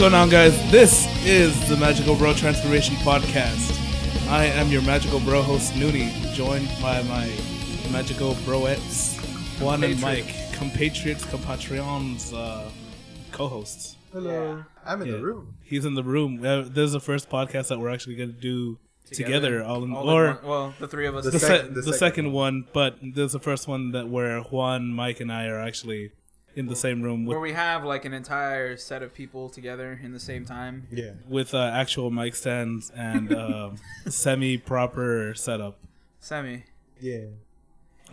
[0.00, 0.70] What's going on, guys?
[0.70, 3.78] This is the Magical Bro Transformation Podcast.
[4.30, 7.26] I am your Magical Bro host, Noonie, joined by my
[7.92, 9.18] Magical Broettes,
[9.60, 12.70] Juan and Mike, compatriots, compatriots, uh,
[13.30, 13.96] co-hosts.
[14.10, 14.64] Hello.
[14.86, 15.16] I'm in Yeah.
[15.18, 15.56] the room.
[15.64, 16.42] He's in the room.
[16.42, 18.78] Uh, this is the first podcast that we're actually going to do
[19.12, 21.26] together, all in, All in or one- well, the three of us.
[21.26, 22.64] the, The se- sec- the, the second, second one.
[22.72, 26.12] But this is the first one that where Juan, Mike, and I are actually
[26.56, 29.98] in the same room with where we have like an entire set of people together
[30.02, 30.86] in the same time.
[30.90, 31.12] Yeah.
[31.28, 33.76] with uh, actual mic stands and um
[34.08, 35.78] semi-proper setup.
[36.18, 36.64] Semi.
[37.00, 37.26] Yeah.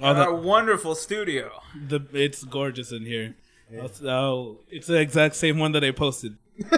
[0.01, 1.51] Oh, Our the, wonderful studio.
[1.87, 3.35] the it's gorgeous in here.
[3.81, 6.37] I'll- I'll- it's the exact same one that I posted.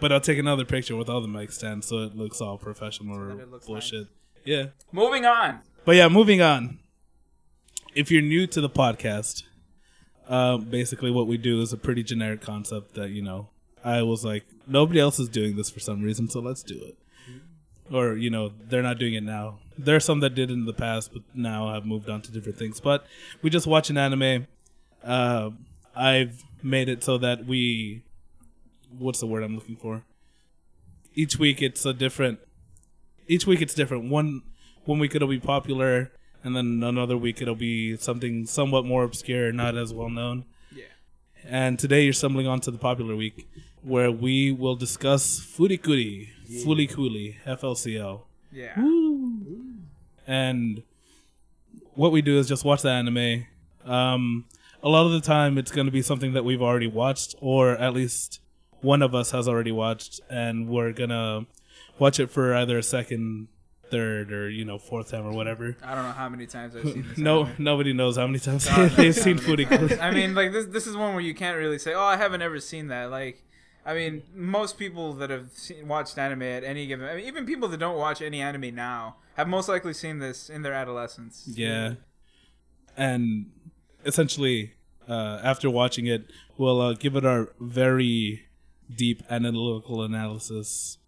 [0.00, 3.16] but I'll take another picture with all the mic stands so it looks all professional
[3.18, 4.06] or that it looks bullshit.
[4.44, 4.66] Yeah.
[4.92, 5.60] Moving on.
[5.84, 6.78] But yeah, moving on.
[7.94, 9.44] If you're new to the podcast,
[10.28, 13.48] uh, basically what we do is a pretty generic concept that, you know,
[13.84, 16.96] I was like, nobody else is doing this for some reason, so let's do it.
[17.92, 19.58] Or, you know, they're not doing it now.
[19.76, 22.58] There are some that did in the past, but now have moved on to different
[22.58, 22.80] things.
[22.80, 23.06] But
[23.42, 24.46] we just watch an anime.
[25.02, 25.50] Uh,
[25.94, 28.02] I've made it so that we.
[28.96, 30.02] What's the word I'm looking for?
[31.14, 32.38] Each week it's a different.
[33.28, 34.10] Each week it's different.
[34.10, 34.42] One
[34.86, 36.10] one week it'll be popular,
[36.44, 40.44] and then another week it'll be something somewhat more obscure, not as well known.
[40.74, 40.84] Yeah.
[41.44, 43.48] And today you're stumbling onto the popular week,
[43.82, 46.28] where we will discuss Furikuri,
[46.64, 48.20] Fulikuli, FLCL.
[48.52, 48.74] Yeah.
[50.26, 50.82] And
[51.94, 53.46] what we do is just watch the anime.
[53.84, 54.44] Um,
[54.82, 57.72] a lot of the time, it's going to be something that we've already watched, or
[57.72, 58.40] at least
[58.84, 61.46] one of us has already watched, and we're gonna
[61.98, 63.48] watch it for either a second,
[63.90, 65.76] third, or you know, fourth time or whatever.
[65.82, 67.18] I don't know how many times I've seen this.
[67.18, 67.64] No, anime.
[67.64, 70.00] nobody knows how many times God they've seen Furikuri.
[70.00, 70.66] I mean, like this.
[70.66, 73.42] This is one where you can't really say, "Oh, I haven't ever seen that." Like,
[73.86, 77.46] I mean, most people that have seen, watched anime at any given, I mean, even
[77.46, 81.44] people that don't watch any anime now, have most likely seen this in their adolescence.
[81.46, 81.94] Yeah.
[82.96, 83.50] And
[84.04, 84.74] essentially,
[85.08, 88.46] uh, after watching it, we'll uh, give it our very
[88.94, 90.98] deep analytical analysis,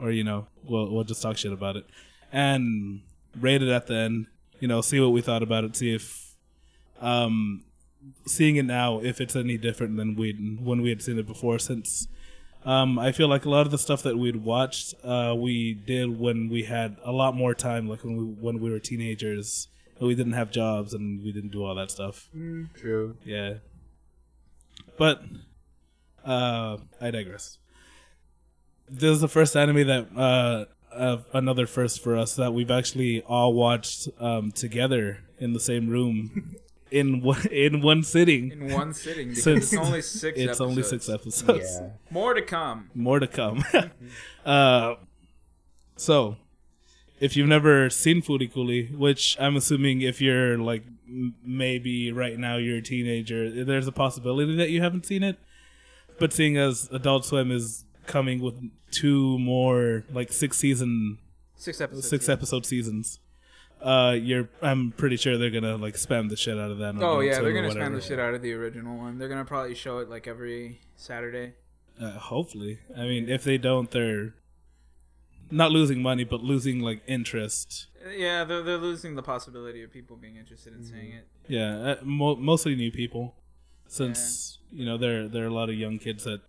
[0.00, 1.86] or you know, we'll we'll just talk shit about it,
[2.32, 3.00] and
[3.38, 4.26] rate it at the end.
[4.60, 5.76] You know, see what we thought about it.
[5.76, 6.34] See if,
[7.00, 7.64] um,
[8.26, 11.58] seeing it now, if it's any different than we when we had seen it before.
[11.58, 12.08] Since
[12.64, 16.18] um, I feel like a lot of the stuff that we'd watched, uh, we did
[16.18, 19.68] when we had a lot more time, like when we when we were teenagers,
[19.98, 22.28] and we didn't have jobs and we didn't do all that stuff.
[22.74, 23.16] True.
[23.24, 23.54] Yeah.
[24.98, 25.22] But
[26.24, 27.58] uh I digress.
[28.88, 30.64] This is the first anime that uh
[30.94, 35.88] uh, another first for us that we've actually all watched um together in the same
[35.90, 36.56] room
[36.90, 38.52] in one in one sitting.
[38.52, 40.38] In one sitting, because Since it's only six.
[40.38, 40.60] It's episodes.
[40.60, 41.78] only 6 episodes.
[41.80, 41.88] Yeah.
[42.10, 42.90] More to come.
[42.94, 43.64] More to come.
[44.46, 44.94] uh
[45.96, 46.36] so
[47.18, 52.56] if you've never seen Furikuli, which I'm assuming if you're like m- maybe right now
[52.58, 55.38] you're a teenager, there's a possibility that you haven't seen it.
[56.18, 58.54] But seeing as Adult Swim is coming with
[58.90, 61.18] two more like six season,
[61.56, 62.08] Six episodes.
[62.08, 62.34] six yeah.
[62.34, 63.18] episode seasons,
[63.82, 66.94] uh, you're I'm pretty sure they're gonna like spam the shit out of that.
[67.00, 69.18] Oh yeah, they're gonna spam the shit out of the original one.
[69.18, 71.54] They're gonna probably show it like every Saturday.
[72.00, 74.34] Uh, hopefully, I mean, if they don't, they're
[75.50, 77.86] not losing money, but losing like interest.
[78.04, 81.26] Uh, Yeah, they're, they're losing the possibility of people being interested in seeing it.
[81.48, 83.34] Yeah, uh, mo- mostly new people,
[83.88, 86.40] since you know there there are a lot of young kids that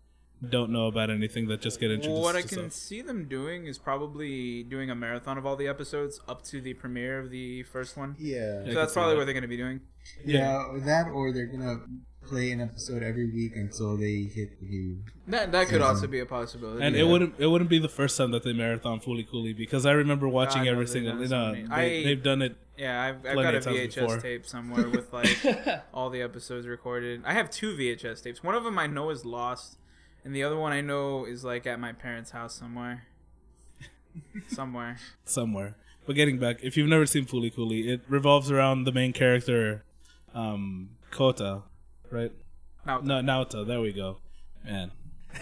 [0.47, 2.21] don't know about anything that just get introduced.
[2.21, 2.71] what I can stuff.
[2.73, 6.73] see them doing is probably doing a marathon of all the episodes up to the
[6.75, 8.15] premiere of the first one.
[8.19, 8.63] Yeah.
[8.65, 9.17] So that's probably that.
[9.19, 9.81] what they're going to be doing.
[10.25, 10.63] Yeah.
[10.85, 11.77] That or they're gonna
[12.25, 14.99] play an episode every week until they hit the new.
[15.27, 15.85] That that could Mhm.
[15.87, 16.83] also be a possibility.
[16.83, 17.01] And Yeah.
[17.03, 19.91] it wouldn't it wouldn't be the first time that they marathon Fooly Cooly because I
[19.91, 21.11] remember watching know every they've single.
[21.13, 21.67] done You know, many.
[21.89, 22.55] they, I- they've done it.
[22.77, 24.17] yeah, I've, I've plenty got a of times VHS before.
[24.19, 25.37] tape somewhere with like
[25.93, 27.21] all the episodes recorded.
[27.25, 28.43] I have two VHS tapes.
[28.43, 29.77] One of them I know is lost,
[30.23, 33.07] and the other one I know is like at my parents' house somewhere.
[34.47, 34.97] somewhere.
[35.25, 35.75] somewhere.
[36.05, 39.83] But getting back, if you've never seen Fooly Cooly, it revolves around the main character,
[40.33, 41.63] um, Kota,
[42.09, 42.31] right?
[42.85, 43.67] Now, No, Naoto.
[43.67, 44.19] There we go,
[44.63, 44.91] man.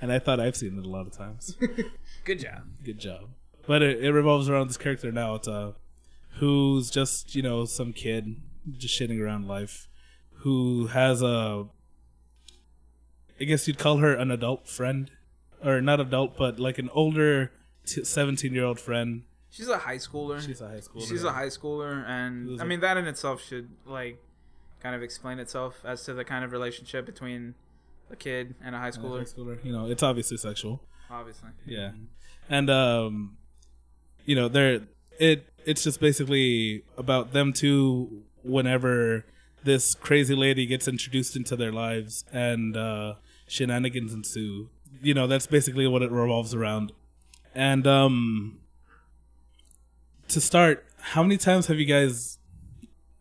[0.00, 1.56] and I thought I've seen it a lot of times.
[2.24, 2.64] good job.
[2.84, 3.30] Good job.
[3.66, 5.76] But it, it revolves around this character Naoto,
[6.38, 8.36] who's just you know some kid
[8.76, 9.88] just shitting around life,
[10.40, 11.64] who has a,
[13.40, 15.10] I guess you'd call her an adult friend,
[15.64, 17.50] or not adult, but like an older
[17.84, 19.22] seventeen-year-old friend.
[19.50, 20.44] She's a high schooler.
[20.44, 21.08] She's a high schooler.
[21.08, 24.22] She's a high schooler, and I mean that in itself should like
[24.82, 27.54] kind of explain itself as to the kind of relationship between
[28.10, 29.18] a kid and a high schooler.
[29.18, 29.64] High schooler.
[29.64, 30.80] You know, it's obviously sexual.
[31.10, 31.50] obviously.
[31.66, 31.92] Yeah,
[32.48, 33.36] and um,
[34.24, 34.80] you know, they're
[35.18, 35.48] it.
[35.64, 38.22] It's just basically about them two.
[38.42, 39.24] Whenever
[39.62, 43.14] this crazy lady gets introduced into their lives and uh,
[43.46, 44.68] shenanigans ensue,
[45.02, 46.92] you know, that's basically what it revolves around.
[47.54, 48.58] And um,
[50.28, 52.38] to start, how many times have you guys?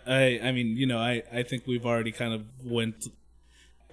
[0.05, 3.07] I I mean, you know, I I think we've already kind of went.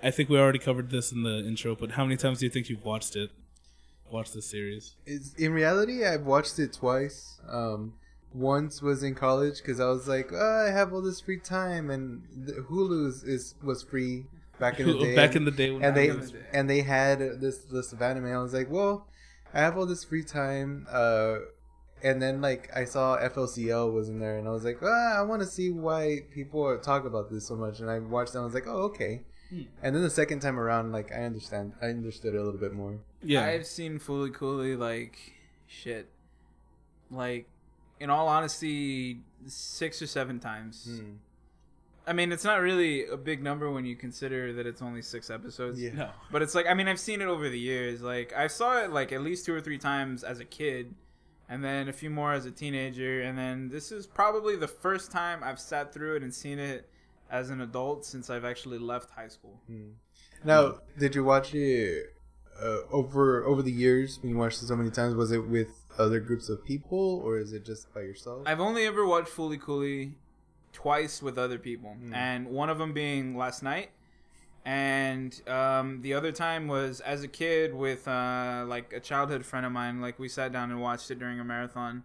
[0.02, 2.50] I think we already covered this in the intro, but how many times do you
[2.50, 3.30] think you've watched it?
[4.10, 4.96] Watched this series?
[5.06, 7.38] It's, in reality, I've watched it twice.
[7.48, 7.94] Um,
[8.32, 11.90] once was in college because I was like, oh, I have all this free time,
[11.90, 12.22] and
[12.70, 14.24] Hulu is, is was free
[14.60, 15.16] back in the day.
[15.16, 16.38] Back in the day, when and they the day.
[16.52, 18.26] and they had this this of anime.
[18.26, 19.08] I was like, well,
[19.52, 20.86] I have all this free time.
[20.90, 21.36] Uh,
[22.02, 25.22] and then like I saw FLCL was in there, and I was like, ah, I
[25.22, 27.80] want to see why people talk about this so much.
[27.80, 28.36] And I watched it.
[28.36, 29.22] and I was like, oh, okay.
[29.50, 29.62] Hmm.
[29.82, 32.72] And then the second time around, like I understand, I understood it a little bit
[32.72, 33.00] more.
[33.22, 35.18] yeah, I've seen Fooly Cooly like
[35.66, 36.08] shit.
[37.10, 37.48] Like,
[37.98, 40.86] in all honesty, six or seven times.
[40.88, 41.10] Hmm.
[42.10, 45.30] I mean, it's not really a big number when you consider that it's only six
[45.30, 45.80] episodes.
[45.80, 45.92] Yeah.
[45.92, 48.02] no, But it's like I mean I've seen it over the years.
[48.02, 50.92] Like I saw it like at least two or three times as a kid,
[51.48, 55.12] and then a few more as a teenager, and then this is probably the first
[55.12, 56.90] time I've sat through it and seen it
[57.30, 59.60] as an adult since I've actually left high school.
[60.44, 62.06] Now, did you watch it
[62.60, 65.14] uh, over over the years when you watched it so many times?
[65.14, 68.42] Was it with other groups of people, or is it just by yourself?
[68.46, 70.14] I've only ever watched Fooly Cooly
[70.72, 72.14] twice with other people, Hmm.
[72.14, 73.90] and one of them being last night,
[74.64, 79.64] and um, the other time was as a kid with uh, like a childhood friend
[79.67, 80.00] of mine.
[80.00, 82.05] Like we sat down and watched it during a marathon.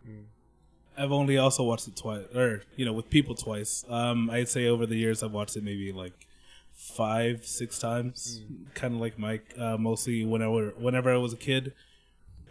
[0.98, 3.84] I've only also watched it twice, or you know, with people twice.
[3.90, 6.14] Um, I'd say over the years I've watched it maybe like
[6.74, 8.42] five, six times,
[8.74, 9.54] kind of like Mike.
[9.58, 11.74] Uh, mostly whenever whenever I was a kid,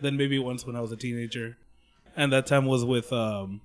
[0.02, 1.56] then maybe once when I was a teenager,
[2.14, 3.62] and that time was with um,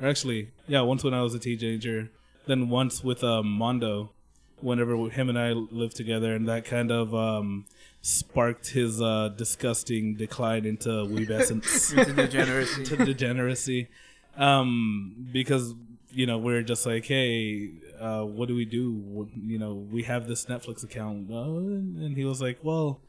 [0.00, 2.10] or actually, yeah, once when I was a teenager,
[2.46, 4.12] then once with um Mondo,
[4.60, 7.66] whenever him and I lived together, and that kind of um
[8.02, 11.92] sparked his uh disgusting decline into weeb essence.
[11.96, 12.84] Into degeneracy.
[12.86, 13.88] to degeneracy.
[14.36, 15.74] Um because
[16.12, 17.70] you know we're just like hey
[18.00, 19.28] uh what do we do?
[19.44, 21.30] You know we have this netflix account.
[21.30, 23.00] Uh, and he was like well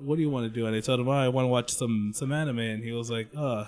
[0.00, 0.66] what do you want to do?
[0.66, 2.58] And i told him oh, i want to watch some some anime.
[2.58, 3.66] And he was like uh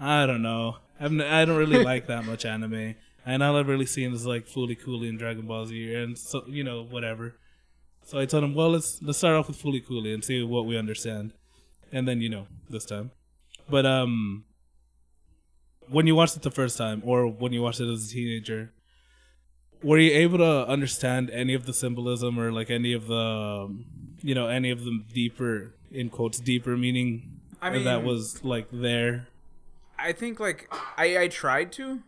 [0.00, 0.76] i don't know.
[1.00, 2.94] I'm, i don't really like that much anime.
[3.24, 6.44] And all i've really seen is like Fooly Cooly and dragon ball z and so
[6.46, 7.34] you know whatever.
[8.04, 10.66] So i told him well let's let's start off with Fooly Cooly and see what
[10.66, 11.32] we understand.
[11.92, 13.10] And then you know this time.
[13.68, 14.44] But um
[15.88, 18.72] when you watched it the first time or when you watched it as a teenager
[19.82, 23.14] were you able to understand any of the symbolism or like any of the
[23.66, 23.84] um,
[24.22, 28.68] you know any of the deeper in quotes deeper meaning I mean- that was like
[28.72, 29.28] there
[29.98, 32.02] I think like I I tried to,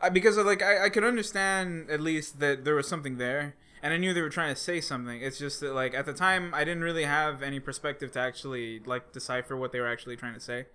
[0.00, 3.92] I, because like I I could understand at least that there was something there, and
[3.92, 5.20] I knew they were trying to say something.
[5.20, 8.80] It's just that like at the time I didn't really have any perspective to actually
[8.80, 10.66] like decipher what they were actually trying to say,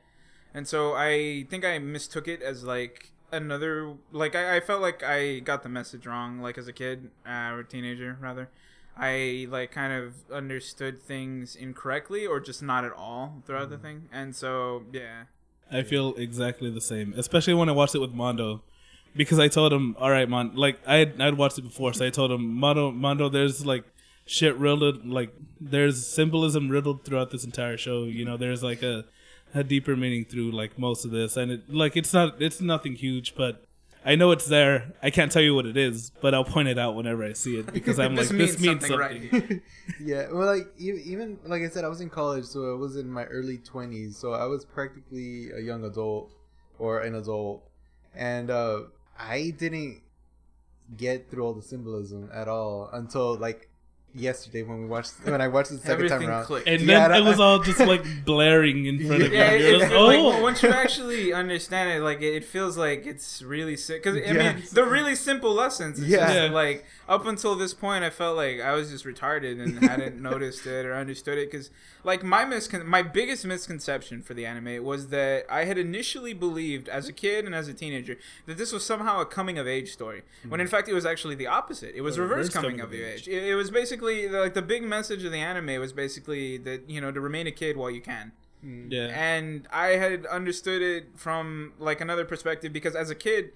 [0.54, 5.04] and so I think I mistook it as like another like I, I felt like
[5.04, 8.50] I got the message wrong like as a kid uh, or teenager rather.
[9.00, 14.10] I like kind of understood things incorrectly or just not at all throughout the thing,
[14.12, 15.26] and so yeah.
[15.72, 18.62] I feel exactly the same especially when i watched it with mondo
[19.16, 22.06] because i told him all right mon like i had i'd watched it before so
[22.06, 23.84] i told him mondo mondo there's like
[24.26, 29.06] shit riddled like there's symbolism riddled throughout this entire show you know there's like a
[29.54, 32.94] a deeper meaning through like most of this and it like it's not it's nothing
[32.94, 33.67] huge but
[34.06, 36.78] i know it's there i can't tell you what it is but i'll point it
[36.80, 39.62] out whenever i see it because i'm like This this means means something, something, right?
[40.02, 43.10] yeah, well, like even like I said, I was in college, so I was in
[43.10, 46.32] my early twenties, so I was practically a young adult
[46.80, 47.64] or an adult,
[48.16, 48.82] and uh,
[49.18, 50.02] I didn't
[50.96, 53.70] get through all the symbolism at all until like
[54.14, 56.46] yesterday when we watched when I watched it the second Everything time around.
[56.46, 56.68] clicked.
[56.68, 59.62] and Yeah, then it was all just like blaring in front of yeah, you it,
[59.62, 62.78] You're it, like, it- like, oh once you actually understand it, like it, it feels
[62.78, 64.04] like it's really sick.
[64.04, 64.72] Because I mean, Yes.
[64.72, 66.00] they're really simple lessons.
[66.00, 66.26] It's Yeah.
[66.26, 66.50] just, Yeah.
[66.52, 70.66] like up until this point, I felt like I was just retarded and hadn't noticed
[70.66, 71.52] it or understood it.
[71.52, 71.70] Because
[72.04, 76.90] like my miscon- my biggest misconception for the anime was that I had initially believed
[76.90, 79.92] as a kid and as a teenager that this was somehow a coming of age
[79.92, 80.64] story, when mm.
[80.64, 81.94] in fact it was actually the opposite.
[81.96, 83.28] It was reverse reverse coming coming of of age.
[83.28, 87.02] It, it was basically like the big message of the anime was basically that you
[87.02, 88.32] know to remain a kid while you can
[88.92, 93.52] yeah and I had understood it from like another perspective because as a kid,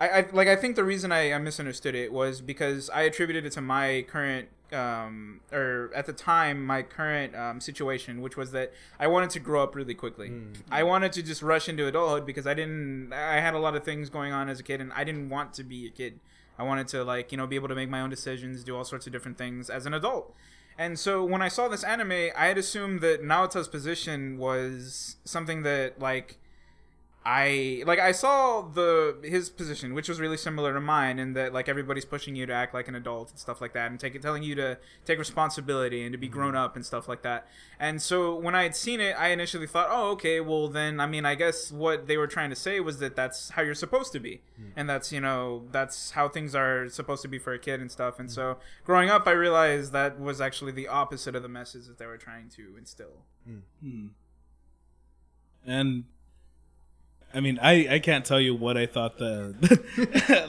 [0.00, 3.44] I, I like I think the reason I, I misunderstood it was because I attributed
[3.44, 8.52] it to my current um, or at the time my current um, situation, which was
[8.52, 10.28] that I wanted to grow up really quickly.
[10.70, 13.12] I wanted to just rush into adulthood because I didn't.
[13.12, 15.52] I had a lot of things going on as a kid, and I didn't want
[15.54, 16.20] to be a kid.
[16.58, 18.84] I wanted to like you know be able to make my own decisions, do all
[18.84, 20.34] sorts of different things as an adult.
[20.78, 25.62] And so when I saw this anime, I had assumed that Naota's position was something
[25.62, 26.36] that like
[27.28, 31.52] I like I saw the his position, which was really similar to mine, in that
[31.52, 34.22] like everybody's pushing you to act like an adult and stuff like that, and taking
[34.22, 36.38] telling you to take responsibility and to be mm-hmm.
[36.38, 37.48] grown up and stuff like that.
[37.80, 41.06] And so when I had seen it, I initially thought, oh, okay, well then, I
[41.06, 44.12] mean, I guess what they were trying to say was that that's how you're supposed
[44.12, 44.68] to be, hmm.
[44.76, 47.90] and that's you know that's how things are supposed to be for a kid and
[47.90, 48.20] stuff.
[48.20, 48.34] And hmm.
[48.34, 52.06] so growing up, I realized that was actually the opposite of the message that they
[52.06, 53.24] were trying to instill.
[53.44, 54.06] Hmm.
[55.66, 56.04] and
[57.36, 59.54] I mean, I, I can't tell you what I thought the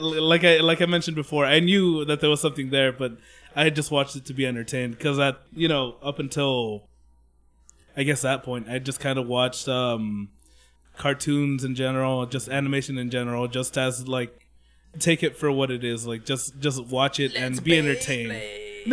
[0.00, 1.44] like I like I mentioned before.
[1.44, 3.18] I knew that there was something there, but
[3.54, 6.88] I just watched it to be entertained because that you know up until
[7.94, 10.30] I guess that point I just kind of watched um
[10.96, 14.46] cartoons in general, just animation in general, just as like
[14.98, 18.32] take it for what it is, like just just watch it and be entertained.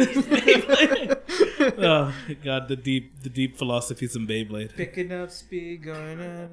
[1.77, 4.75] oh God, the deep the deep philosophies in Beyblade.
[4.75, 6.49] Picking up speed, going out.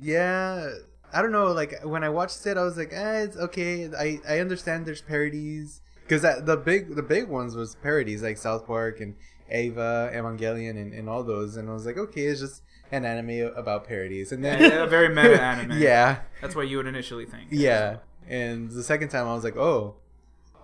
[0.00, 0.70] Yeah,
[1.12, 1.52] I don't know.
[1.52, 3.88] Like when I watched it, I was like, eh, it's okay.
[3.98, 8.66] I I understand there's parodies because the big the big ones was parodies like South
[8.66, 9.14] Park and
[9.52, 11.56] Eva, Evangelion, and, and all those.
[11.56, 14.32] And I was like, okay, it's just an anime about parodies.
[14.32, 15.80] And then yeah, very meta anime.
[15.80, 17.48] yeah, That's what you would initially think.
[17.50, 17.98] yeah.
[18.28, 19.96] And the second time, I was like, oh,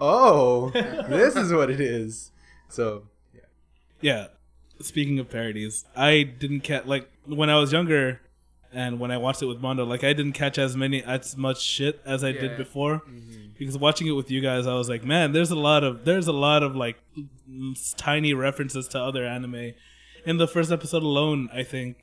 [0.01, 2.31] oh, this is what it is.
[2.69, 3.41] So yeah,
[4.01, 4.27] Yeah.
[4.81, 8.21] Speaking of parodies, I didn't catch like when I was younger,
[8.73, 11.61] and when I watched it with Mondo, like I didn't catch as many as much
[11.63, 12.41] shit as I Yeah.
[12.43, 13.03] did before.
[13.59, 16.27] Because watching it with you guys, I was like, man, there's a lot of there's
[16.27, 16.97] a lot of like
[17.97, 19.73] tiny references to other anime.
[20.25, 21.97] In the first episode alone, I think,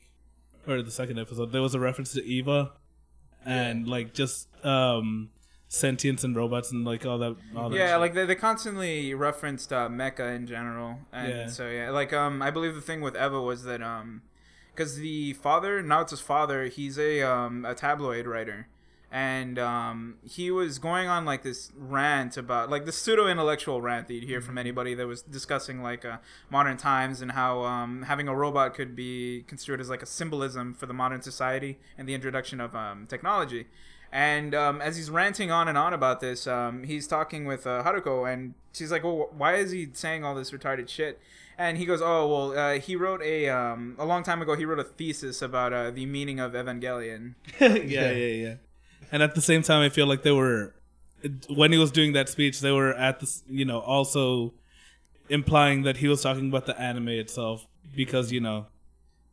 [0.67, 2.72] or the second episode, there was a reference to Eva,
[3.46, 5.29] and like just um
[5.67, 7.36] sentience and robots and like all that.
[7.55, 8.00] All that Yeah, shit.
[8.00, 11.48] like they, they constantly referenced uh, mecha in general, and Yeah.
[11.48, 14.22] so yeah, like um, I believe the thing with Eva was that um,
[14.73, 18.67] because the father, now it's his father, he's a um a tabloid writer,
[19.11, 24.07] and um he was going on like this rant about like the pseudo intellectual rant
[24.07, 26.17] that you'd hear from anybody that was discussing like uh,
[26.49, 30.73] modern times and how um having a robot could be construed as like a symbolism
[30.73, 33.67] for the modern society and the introduction of um technology.
[34.15, 37.81] And um, as he's ranting on and on about this, um, he's talking with uh,
[37.83, 41.19] Haruko, and she's like, "Well, why is he saying all this retarded shit?"
[41.57, 44.55] And he goes, "Oh, well, uh, he wrote a um, a long time ago.
[44.55, 48.55] He wrote a thesis about uh, the meaning of Evangelion." yeah, yeah, yeah.
[49.12, 50.74] And at the same time, I feel like they were
[51.50, 54.53] when he was doing that speech, they were at the you know, also
[55.29, 58.65] implying that he was talking about the anime itself because you know,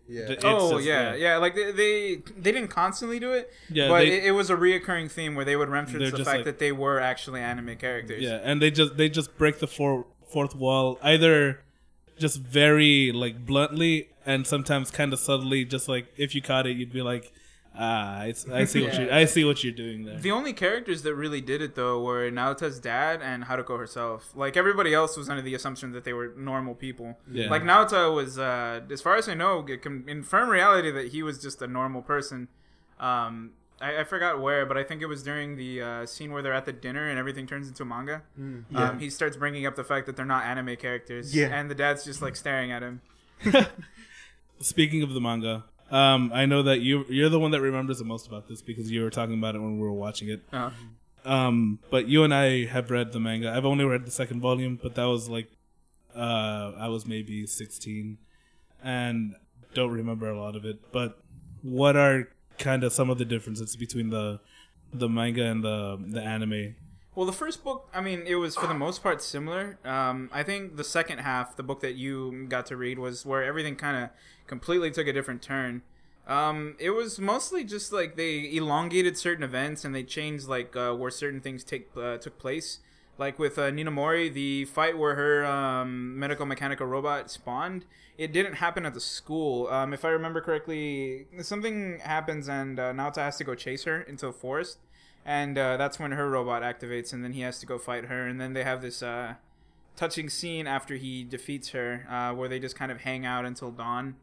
[0.09, 0.35] yeah.
[0.45, 1.17] Oh just- yeah, yeah.
[1.17, 1.37] yeah.
[1.39, 4.57] Like they, they they didn't constantly do it, Yeah, but they- it, it was a
[4.57, 8.23] reoccurring theme where they would reference the fact like- that they were actually anime characters.
[8.23, 11.63] yeah, and they just they just break the four, fourth wall either
[12.21, 15.65] just very like bluntly and sometimes kind of subtly.
[15.65, 17.33] Just like if you caught it, you'd be like,
[17.77, 19.01] ah, I, I see what Yeah.
[19.01, 20.19] you I see what you're doing there.
[20.19, 24.31] The only characters that really did it though were Naota's dad and Haruko herself.
[24.37, 27.19] Like everybody else was under the assumption that they were normal people.
[27.31, 27.49] Yeah.
[27.51, 31.23] Like Naota was, uh, as far as I know, it can confirm reality that he
[31.23, 32.49] was just a normal person.
[33.01, 36.43] Um, I, I forgot where, but I think it was during the uh, scene where
[36.43, 38.23] they're at the dinner and everything turns into manga.
[38.71, 38.91] yeah.
[38.91, 41.35] Um, he starts bringing up the fact that they're not anime characters.
[41.35, 41.47] Yeah.
[41.47, 43.01] And the dad's just like staring at him.
[44.61, 48.05] Speaking of the manga, um, I know that you you're the one that remembers the
[48.05, 50.43] most about this because you were talking about it when we were watching it.
[50.53, 50.71] Uh,
[51.25, 53.51] Um, but you and I have read the manga.
[53.51, 55.49] I've only read the second volume, but that was like,
[56.15, 58.17] uh, I was maybe 16
[58.83, 59.35] and
[59.75, 60.93] don't remember a lot of it.
[60.93, 61.21] But
[61.63, 62.29] what are
[62.61, 64.39] kind of some of the differences between the
[64.93, 66.77] the manga and the the anime?
[67.17, 69.79] Well, the first book, I mean, it was for the most part similar.
[69.85, 73.43] Um, I think the second half, the book that you got to read, was where
[73.43, 74.11] everything kind of
[74.47, 75.83] completely took a different turn.
[76.29, 80.95] Um, it was mostly just like they elongated certain events and they changed like uh,
[80.95, 82.79] where certain things take uh, took place.
[83.21, 87.85] Like with uh, Ninamori, the fight where her um, medical mechanical robot spawned,
[88.19, 89.69] it didn't happen at the school.
[89.69, 94.01] Um, if I remember correctly, something happens and uh, Naota has to go chase her
[94.01, 94.79] into a forest
[95.25, 98.27] and uh, that's when her robot activates, and then he has to go fight her,
[98.27, 99.35] and then they have this uh,
[99.97, 103.71] touching scene after he defeats her, uh, where they just kind of hang out until
[103.71, 104.17] dawn.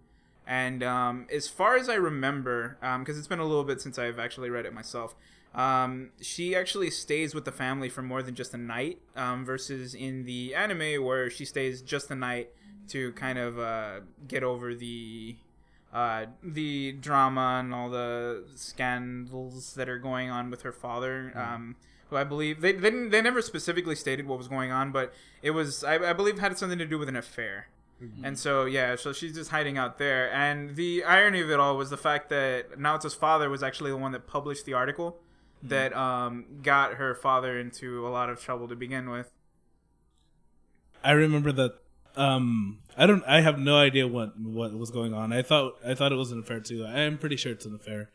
[0.46, 4.18] And um, as far as I remember, because it's been a little bit since I've
[4.18, 5.14] actually read it myself,
[5.56, 9.94] um, she actually stays with the family for more than just a night, um, versus
[9.96, 12.50] in the anime where she stays just a night
[12.90, 15.36] to kind of uh, get over the
[15.94, 21.32] uh, the drama and all the scandals that are going on with her father.
[21.36, 21.76] Um,
[22.10, 25.14] who I believe they, they didn't, they never specifically stated what was going on, but
[25.42, 27.68] it was I, I believe had something to do with an affair.
[28.24, 30.32] And so yeah, so she's just hiding out there.
[30.32, 33.98] And the irony of it all was the fact that Naoto's father was actually the
[33.98, 35.18] one that published the article
[35.64, 39.32] that um, got her father into a lot of trouble to begin with.
[41.04, 41.74] I remember that.
[42.16, 43.24] Um, I don't.
[43.26, 45.32] I have no idea what what was going on.
[45.32, 46.84] I thought I thought it was an affair too.
[46.86, 48.10] I am pretty sure it's an affair.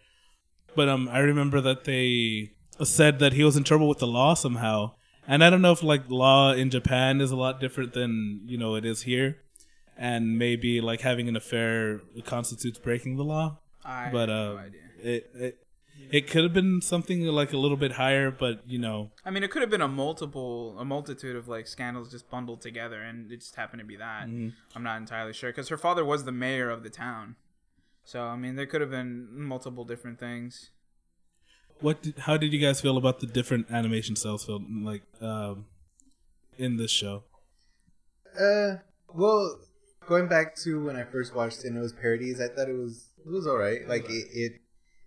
[0.75, 4.35] But um, I remember that they said that he was in trouble with the law
[4.35, 4.93] somehow,
[5.27, 8.59] and I don't know if like law in Japan is a lot different than you
[8.59, 9.39] know it is here,
[9.97, 13.61] and maybe like having an affair constitutes breaking the law.
[13.85, 14.81] I but have uh, no idea.
[15.03, 15.62] it it
[16.13, 19.43] it could have been something like a little bit higher, but you know, I mean,
[19.43, 23.33] it could have been a multiple, a multitude of like scandals just bundled together, and
[23.33, 24.25] it just happened to be that.
[24.25, 27.37] I'm not entirely sure because her father was the mayor of the town,
[28.05, 30.71] so I mean, there could have been multiple different things.
[31.81, 32.03] what?
[32.03, 34.61] Did, how did you guys feel about the different animation styles, Phil?
[34.83, 35.67] Like um,
[36.59, 37.25] in this show?
[38.39, 38.77] Uh,
[39.15, 39.59] well,
[40.07, 42.77] going back to when I first watched it and it was parodies, I thought it
[42.77, 43.89] was it was alright.
[43.89, 44.53] Like it, it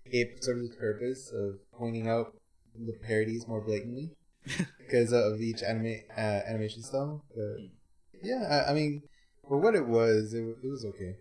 [0.05, 2.33] it served its purpose of pointing out
[2.75, 4.11] the parodies more blatantly
[4.77, 7.23] because of each anime uh, animation style.
[7.35, 7.57] But
[8.23, 9.01] yeah, I, I mean,
[9.47, 11.15] for what it was, it, it was okay.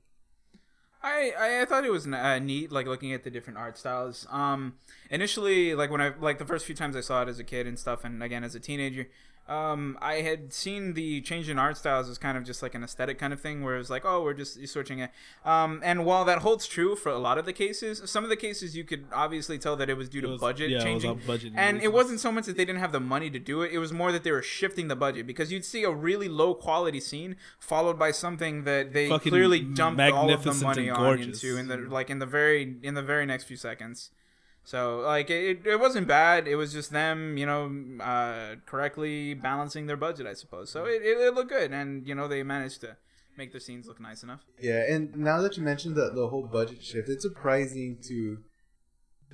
[1.04, 4.26] I, I, thought it was uh, neat, like looking at the different art styles.
[4.30, 4.75] Um,
[5.11, 7.66] initially, like when I like the first few times I saw it as a kid
[7.66, 9.06] and stuff, and again as a teenager,
[9.46, 12.82] um, I had seen the change in art styles as kind of just like an
[12.82, 15.11] aesthetic kind of thing, where it was like, oh, we're just switching it.
[15.44, 18.37] Um, and while that holds true for a lot of the cases, some of the
[18.37, 20.78] cases you could obviously tell that it was due to It was- budget yeah, it
[20.78, 23.28] was changing, all budget and it wasn't so much that they didn't have the money
[23.28, 25.85] to do it; it was more that they were shifting the budget because you'd see
[25.85, 30.42] a really low quality scene followed by something that they Fucking clearly dumped all of
[30.42, 33.57] the money on into in the like in the very in the very next few
[33.57, 34.11] seconds.
[34.64, 36.48] So like it, it wasn't bad.
[36.48, 40.70] It was just them, you know, uh, correctly balancing their budget, I suppose.
[40.70, 42.96] So it, it, it looked good, and you know they managed to
[43.37, 44.40] make the scenes look nice enough.
[44.59, 48.38] Yeah, and now that you mentioned the the whole budget shift, it's surprising to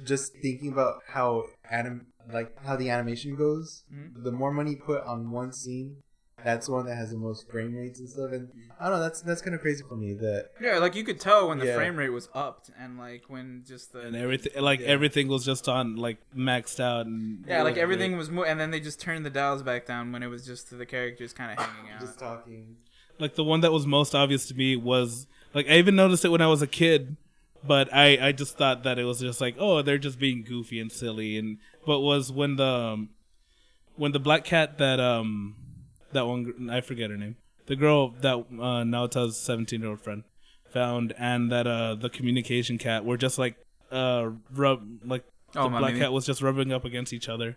[0.05, 3.85] just thinking about how anim like how the animation goes.
[3.93, 4.25] Mhm.
[4.25, 6.03] The more money put on one scene,
[6.45, 8.33] that's the one that has the most frame rates and stuff.
[8.33, 8.49] And
[8.81, 10.15] I don't know, that's that's kind of crazy for me.
[10.15, 11.77] That Yeah, like you could tell when the Yeah.
[11.77, 14.87] frame rate was upped, and like when just the and everything like Yeah.
[14.89, 18.19] everything was just on like maxed out and yeah, like everything great.
[18.19, 20.77] was mo- and then they just turned the dials back down when it was just
[20.77, 22.01] the characters kind of hanging out.
[22.01, 22.77] just talking.
[23.19, 26.29] like the one that was most obvious to me was like I even noticed it
[26.31, 27.17] when I was a kid,
[27.63, 30.81] but I I just thought that it was just like oh they're just being goofy
[30.81, 33.11] and silly and but was when the um,
[33.97, 35.57] when the black cat that um
[36.13, 40.25] that one I forget her name the girl that uh, Naota's seventeen year old friend
[40.69, 43.57] found and that uh the communication cat were just like
[43.91, 45.99] uh rub like the Oh, black Mamimi.
[45.99, 47.57] cat was just rubbing up against each other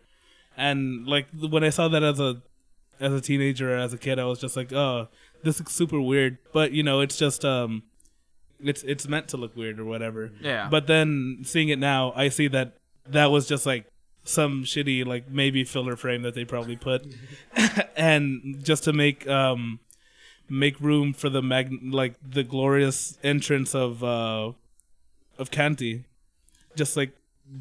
[0.58, 2.42] and like when I saw that as a
[3.00, 5.08] as a teenager or as a kid, I was just like, oh,
[5.42, 6.38] this looks super weird.
[6.54, 7.82] But you know, it's just um,
[8.60, 10.32] it's it's meant to look weird or whatever.
[10.40, 10.68] Yeah.
[10.70, 12.78] But then seeing it now, I see that
[13.10, 13.86] that was just like
[14.24, 17.06] some shitty like maybe filler frame that they probably put,
[17.96, 19.80] and just to make um
[20.50, 24.52] make room for the mag like the glorious entrance of uh
[25.38, 26.04] of Canti,
[26.76, 27.12] just like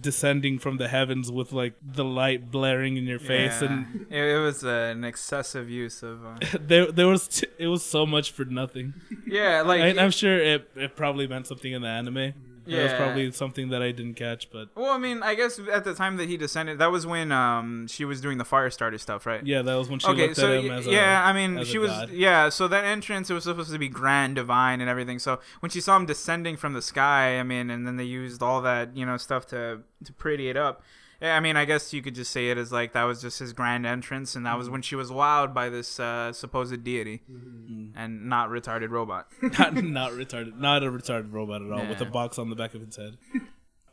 [0.01, 3.72] descending from the heavens with like the light blaring in your face Yeah.
[3.72, 6.25] and it, it was uh, an excessive use of.
[6.25, 8.94] Uh, there there was t- it was so much for nothing.
[9.27, 12.33] yeah, like I, I'm sure it it probably meant something in the anime.
[12.66, 15.85] Yeah, was probably something that I didn't catch, but Well, I mean, I guess at
[15.85, 19.01] the time that he descended, that was when um she was doing the fire Firestarter
[19.01, 19.44] stuff, right?
[19.44, 21.33] yeah, that was when she okay, looked so at him y- as a yeah, I
[21.33, 22.11] mean, as a she was god.
[22.11, 22.48] yeah.
[22.48, 25.18] So that entrance, it was supposed to be grand, divine, and everything.
[25.18, 28.42] So when she saw him descending from the sky, I mean, and then they used
[28.42, 30.83] all that you know stuff to to pretty it up.
[31.22, 33.38] Yeah, I mean, I guess you could just say it as like that was just
[33.38, 34.58] his grand entrance, and that Mm-hmm.
[34.58, 37.96] was when she was wowed by this uh, supposed deity Mm-hmm.
[37.96, 39.28] and not retarded robot.
[39.58, 42.74] not, not retarded, not a retarded robot at all, with a box on the back
[42.74, 43.16] of its head.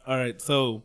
[0.08, 0.84] all right, so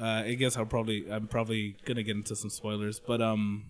[0.00, 3.66] uh, I guess I'll probably I'm probably gonna get into some spoilers, but um,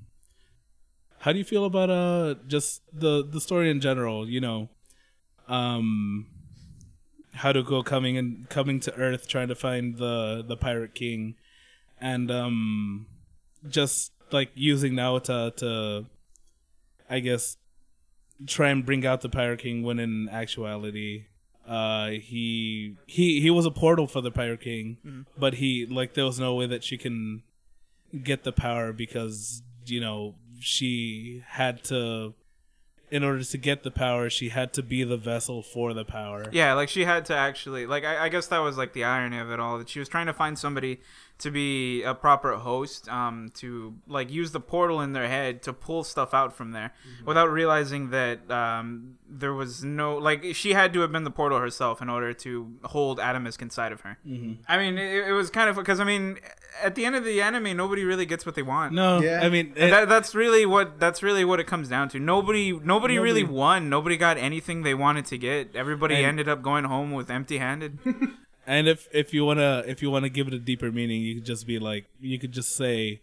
[1.19, 4.29] how do you feel about uh just the the story in general?
[4.29, 4.69] You know,
[5.49, 6.27] um,
[7.37, 11.35] Haruko coming and coming to Earth trying to find the the Pirate King,
[12.01, 13.07] and um,
[13.69, 16.07] just like using Naota to,
[17.09, 17.57] I guess,
[18.47, 21.27] try and bring out the Pirate King when in actuality,
[21.69, 25.23] uh, he he he was a portal for the Pirate King, Mm-hmm.
[25.39, 27.43] but he like there was no way that she can
[28.25, 32.35] get the power because you know she had to.
[33.13, 36.45] In order to get the power, she had to be the vessel for the power.
[36.53, 39.37] Yeah, like she had to actually like I, I guess that was like the irony
[39.39, 41.01] of it all that she was trying to find somebody
[41.41, 45.73] to be a proper host, um, to like use the portal in their head to
[45.73, 46.93] pull stuff out from there
[47.27, 51.59] without realizing that um, there was no like she had to have been the portal
[51.59, 54.19] herself in order to hold Atomsk inside of her.
[54.27, 54.63] Mm-hmm.
[54.69, 56.39] I mean, it, it was kind of because I mean,
[56.83, 58.93] at the end of the anime, nobody really gets what they want.
[58.93, 59.41] No, Yeah.
[59.43, 62.19] I mean, it- that, that's really what that's really what it comes down to.
[62.19, 63.89] Nobody nobody, really won.
[63.89, 65.75] Nobody got anything they wanted to get.
[65.75, 67.99] Everybody And- ended up going home with empty-handed.
[68.67, 71.47] And if if you wanna if you wanna give it a deeper meaning, you could
[71.47, 73.21] just be like you could just say,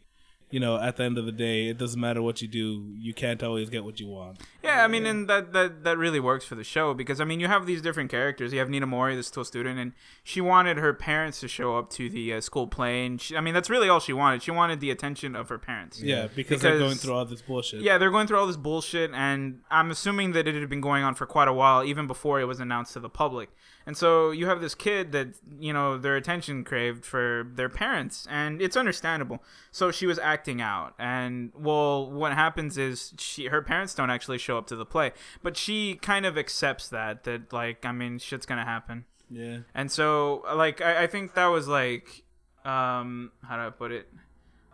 [0.49, 3.13] you know, at the end of the day, it doesn't matter what you do, you
[3.13, 4.37] can't always get what you want.
[4.63, 7.39] yeah, I mean, and that, that that really works for the show because I mean,
[7.41, 8.53] you have these different characters.
[8.53, 9.91] You have Ninamori, the still student, and
[10.23, 13.05] she wanted her parents to show up to the uh, school play.
[13.05, 14.41] And she, I mean, that's really all she wanted.
[14.41, 16.01] She wanted the attention of her parents.
[16.01, 17.81] Yeah, because, they're going through all this bullshit.
[17.81, 21.03] Yeah, they're going through all this bullshit, and I'm assuming that it had been going
[21.03, 23.49] on for quite a while, even before it was announced to the public.
[23.87, 28.27] And so you have this kid that, you know, their attention craved for their parents,
[28.29, 29.41] and it's understandable.
[29.71, 34.39] So she was acting out, and well, what happens is she, her parents don't actually
[34.39, 38.19] show up to the play, but she kind of accepts that, that, like, I mean,
[38.19, 39.05] shit's gonna happen.
[39.29, 39.59] yeah.
[39.73, 42.23] And so, like, I, I think that was like,
[42.65, 44.09] um, how do I put it?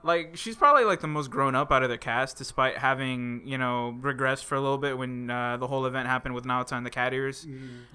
[0.03, 3.57] Like, she's probably like the most grown up out of the cast, despite having you
[3.57, 6.85] know regressed for a little bit when uh, the whole event happened with Naota and
[6.85, 7.47] the cat ears.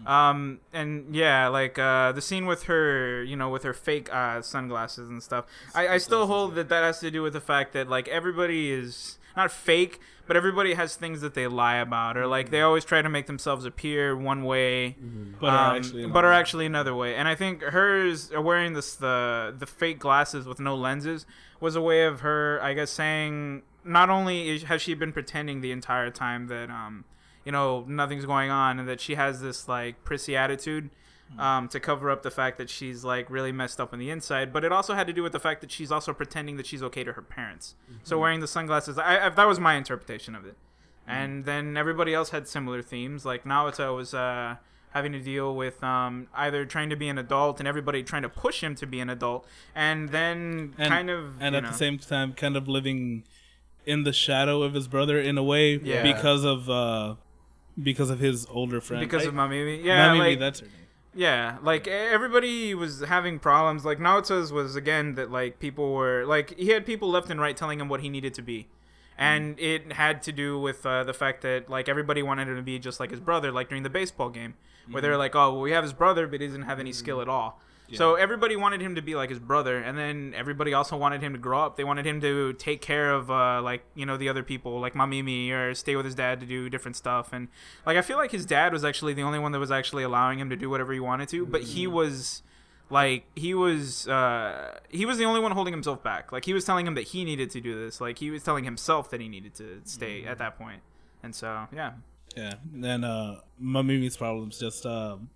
[0.07, 4.41] Um, and yeah, like uh, the scene with her, you know, with her fake uh,
[4.41, 5.45] sunglasses and stuff.
[5.75, 8.73] I, I still hold that that has to do with the fact that like everybody
[8.73, 12.85] is not fake, but everybody has things that they lie about, or like they always
[12.85, 14.97] try to make themselves appear one way
[15.41, 17.15] But are um, actually but are actually another way.
[17.15, 21.25] And I think hers uh, wearing this the the fake glasses with no lenses
[21.61, 25.63] was a way of her, I guess, saying not only is, has she been pretending
[25.63, 27.05] the entire time that um
[27.45, 30.91] you know nothing's going on and that she has this like prissy attitude.
[31.39, 34.51] Um, to cover up the fact that she's like really messed up on the inside,
[34.53, 36.83] but it also had to do with the fact that she's also pretending that she's
[36.83, 37.75] okay to her parents.
[38.03, 40.57] So wearing the sunglasses, I, I, that was my interpretation of it.
[41.07, 43.27] And then everybody else had similar themes.
[43.27, 44.57] Like Naoto was uh,
[44.93, 48.29] having to deal with um, either trying to be an adult and everybody trying to
[48.29, 51.77] push him to be an adult, and then and, kind of and at know, the
[51.77, 53.25] same time kind of living
[53.87, 56.03] in the shadow of his brother in a way Yeah.
[56.03, 57.15] because of uh
[57.83, 59.01] because of his older friend.
[59.01, 59.85] because I- of Mamimi.
[59.85, 60.75] Yeah, Mamimi, like that's her name.
[61.15, 63.85] Yeah, like everybody was having problems.
[63.85, 67.57] Like Naoto's was again that like people were like he had people left and right
[67.57, 68.69] telling him what he needed to be,
[69.17, 69.63] and mm.
[69.63, 72.79] it had to do with uh, the fact that like everybody wanted him to be
[72.79, 74.55] just like his brother, like during the baseball game,
[74.91, 75.19] where they're mm-hmm.
[75.19, 77.23] like, oh, well, we have his brother, but he doesn't have any skill mm.
[77.23, 77.61] at all.
[77.97, 81.33] So everybody wanted him to be like his brother, and then everybody also wanted him
[81.33, 81.77] to grow up.
[81.77, 84.95] They wanted him to take care of uh, like you know the other people, like
[84.95, 87.33] Mamimi, or stay with his dad to do different stuff.
[87.33, 87.49] And
[87.87, 90.39] like I feel like his dad was actually the only one that was actually allowing
[90.39, 92.43] him to do whatever he wanted to, but he was
[92.91, 96.65] like he was uh he was the only one holding himself back like he was
[96.65, 99.29] telling him that he needed to do this like he was telling himself that he
[99.29, 100.81] needed to stay at that point.
[101.23, 101.93] and so yeah
[102.35, 102.55] Yeah.
[102.83, 105.29] And uh Mamimi's problems just um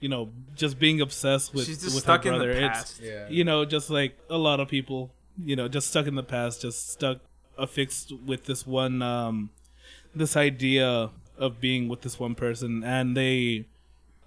[0.00, 2.54] you know, just being obsessed with, she's just with stuck her in brother.
[2.54, 3.28] the It's Yeah.
[3.28, 5.10] you know, just like a lot of people,
[5.42, 7.18] you know, just stuck in the past, just stuck
[7.58, 9.50] affixed with this one um
[10.14, 13.66] this idea of being with this one person and they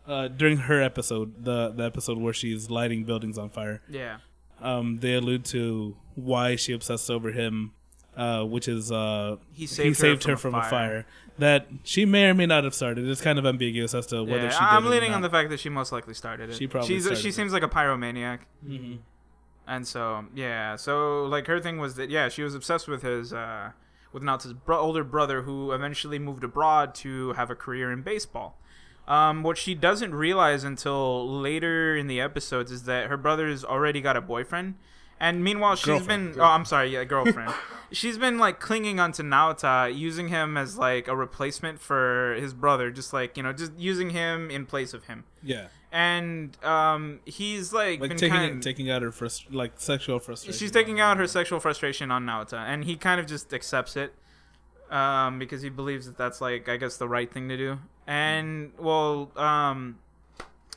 [0.08, 4.18] uh during her episode, the the episode where she's lighting buildings on fire, yeah
[4.62, 7.72] um they allude to why she obsessed over him
[8.18, 10.70] uh which is uh He saved her her from from a a fire.
[10.70, 11.06] fire
[11.40, 13.08] that she may or may not have started.
[13.10, 15.60] It's kind of ambiguous as to whether yeah she i'm leaning on the fact that
[15.60, 17.34] she most likely started it She probably she's started she it.
[17.34, 19.00] seems like a pyromaniac Mhm.
[19.68, 23.34] and so yeah so like her thing was that yeah she was obsessed with his
[23.34, 23.72] uh
[24.12, 28.60] with Naoto's bro- older brother who eventually moved abroad to have a career in baseball
[29.08, 34.00] um, what she doesn't realize until later in the episodes is that her brother's already
[34.02, 34.76] got a boyfriend
[35.24, 36.34] and meanwhile she's Girlfriend.
[36.34, 37.54] been oh i'm sorry yeah girlfriend
[37.92, 42.92] she's been like clinging onto naota using him as like a replacement for his brother
[42.92, 47.72] just like you know just using him in place of him Yeah, and um, he's
[47.72, 50.58] like, like been taking kind taking out her frust- like sexual frustration.
[50.58, 54.12] She's taking out her sexual frustration on Naota, and he kind of just accepts it
[54.90, 57.80] um, because he believes that that's like, I guess, the right thing to do.
[58.08, 60.00] And well, um,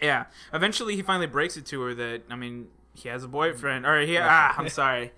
[0.03, 0.27] yeah.
[0.53, 4.01] Eventually, he finally breaks it to her that I mean, he has a boyfriend, or
[4.01, 5.13] he ah, I'm sorry.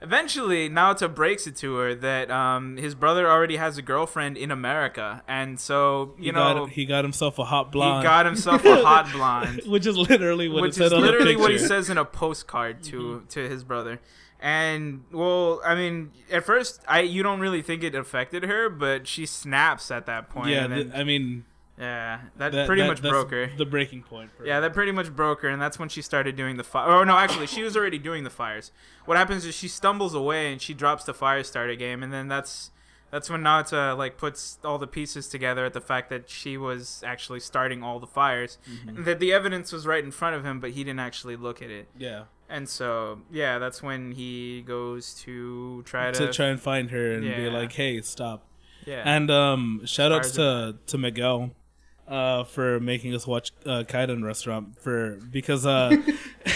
[0.00, 4.50] eventually Naoto breaks it to her that um, his brother already has a girlfriend in
[4.50, 7.98] America, and so you he know got, he got himself a hot blonde.
[7.98, 9.62] he got himself a hot blonde.
[9.66, 12.82] which is literally what which it said is literally what he says in a postcard
[12.84, 13.26] to Mm-hmm.
[13.28, 14.00] to his brother.
[14.44, 19.06] And well, I mean, at first, I you don't really think it affected her, but
[19.06, 20.48] she snaps at that point.
[20.50, 21.44] Yeah, and th- I mean,
[21.78, 23.50] yeah, that, that, pretty that- much broke her.
[23.56, 24.30] The breaking point.
[24.44, 26.90] Yeah, that pretty much broke her, and that's when she started doing the fire.
[26.90, 28.72] Oh no, actually, she was already doing the fires.
[29.06, 32.28] What happens is she stumbles away and she drops the fire starter game, and then
[32.28, 32.70] that's
[33.10, 37.02] that's when Naota like puts all the pieces together at the fact that she was
[37.06, 39.04] actually starting all the fires, Mm-hmm.
[39.04, 41.70] that the evidence was right in front of him, but he didn't actually look at
[41.70, 41.88] it.
[41.98, 42.24] yeah.
[42.48, 47.12] And so, yeah, that's when he goes to try to, To try and find her
[47.12, 48.44] and be like, "Hey, stop."
[48.84, 49.02] yeah.
[49.06, 51.52] And um, shout outs to to Miguel
[52.12, 55.96] uh, for making us watch uh, Kaidan Restaurant for because uh,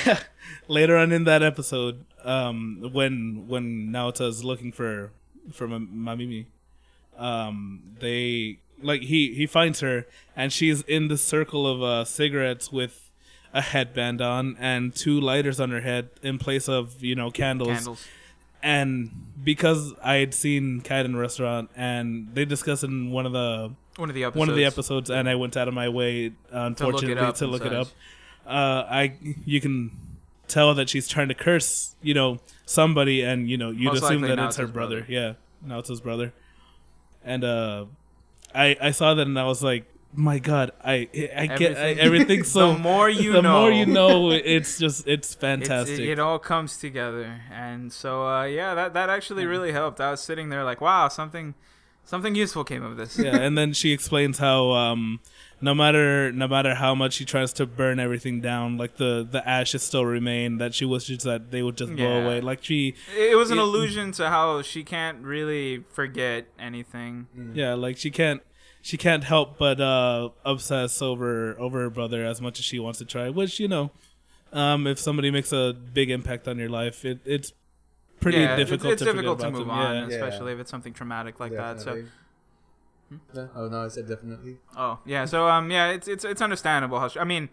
[0.69, 5.13] later on in that episode, um, when when Naota's looking for
[5.51, 6.45] for Ma- Mamimi,
[7.17, 10.05] um, they like he he finds her
[10.37, 13.11] and she's in the circle of uh, cigarettes with
[13.55, 17.69] a headband on and two lighters on her head in place of you know candles
[17.69, 18.07] candles.
[18.63, 19.11] and
[19.43, 24.15] because I had seen Kaidan Restaurant and they discussed in one of the One of
[24.15, 24.39] the episodes.
[24.39, 27.53] one of the episodes, and I went out of my way, unfortunately, up to and
[27.53, 27.89] look it up.
[28.47, 29.91] Uh, I you can
[30.49, 34.21] tell that she's trying to curse, you know, somebody, and you know, you'd Most assume
[34.23, 35.01] that it's her brother.
[35.01, 35.13] brother.
[35.13, 35.33] Yeah,
[35.67, 36.33] Naoto's brother.
[37.25, 37.87] And uh,
[38.55, 42.45] I I saw that and I was like, my God, I I get I, Everything-
[42.57, 42.75] so.
[42.75, 46.01] the more you the know, more you know, it's just it's It's, fantastic.
[46.01, 50.01] it, it all comes together, and so uh, yeah, that that actually really helped.
[50.01, 51.55] I was sitting there like, wow, something
[52.07, 53.19] something useful came of this.
[53.19, 55.21] yeah, and then she explains how um,
[55.61, 59.47] no matter no matter how much she tries to burn everything down, like the the
[59.47, 60.57] ashes still remain.
[60.59, 62.25] That she wishes that they would just blow Yeah.
[62.25, 62.41] away.
[62.41, 67.27] Like she, It was an It- allusion to how she can't really forget anything.
[67.55, 68.41] yeah, like she can't
[68.83, 72.99] she can't help but uh, obsess over over her brother as much as she wants
[73.01, 73.29] to try.
[73.31, 73.91] Which you know,
[74.53, 77.53] um, if somebody makes a big impact on your life, it, it's
[78.21, 79.71] pretty yeah, difficult it's, to difficult to move them.
[79.71, 80.17] on, Yeah.
[80.17, 81.81] especially if it's something traumatic like that.
[81.81, 82.11] So, Definitely.
[83.35, 83.51] No?
[83.55, 84.57] Oh no, I said definitely.
[84.77, 86.99] oh yeah, so um, yeah, it's it's it's understandable.
[87.01, 87.49] How she, I mean.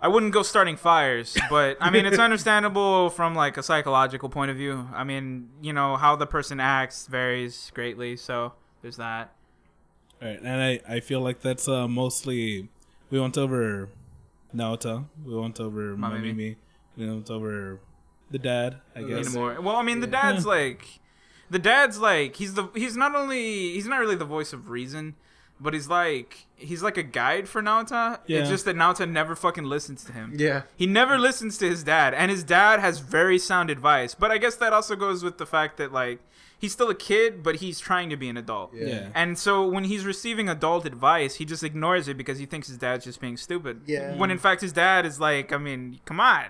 [0.00, 4.48] I wouldn't go starting fires, but I mean it's understandable from like a psychological point
[4.48, 4.88] of view.
[4.94, 9.32] I mean, you know how the person acts varies greatly, so there's that.
[10.22, 12.68] All right, and I, I feel like that's uh, mostly
[13.10, 13.88] we went over
[14.54, 16.34] Naota, we went over Mamimi.
[16.34, 16.56] Mamimi,
[16.96, 17.80] we went over
[18.30, 19.26] the dad, I guess.
[19.28, 19.58] anymore.
[19.60, 20.32] Well, I mean, the Yeah.
[20.32, 21.00] dad's like,
[21.50, 25.14] the dad's like, he's the he's not only he's not really the voice of reason,
[25.60, 28.20] but he's like he's like a guide for Naota.
[28.26, 28.40] Yeah.
[28.40, 30.34] It's just that Naota never fucking listens to him.
[30.36, 30.62] Yeah.
[30.76, 34.14] He never listens to his dad, and his dad has very sound advice.
[34.14, 36.20] But I guess that also goes with the fact that like
[36.60, 38.72] he's still a kid, but he's trying to be an adult.
[38.74, 38.86] Yeah.
[38.86, 39.08] Yeah.
[39.14, 42.76] And so when he's receiving adult advice, he just ignores it because he thinks his
[42.76, 43.82] dad's just being stupid.
[43.86, 44.16] Yeah.
[44.16, 46.46] When in fact his dad is like, I mean, come on.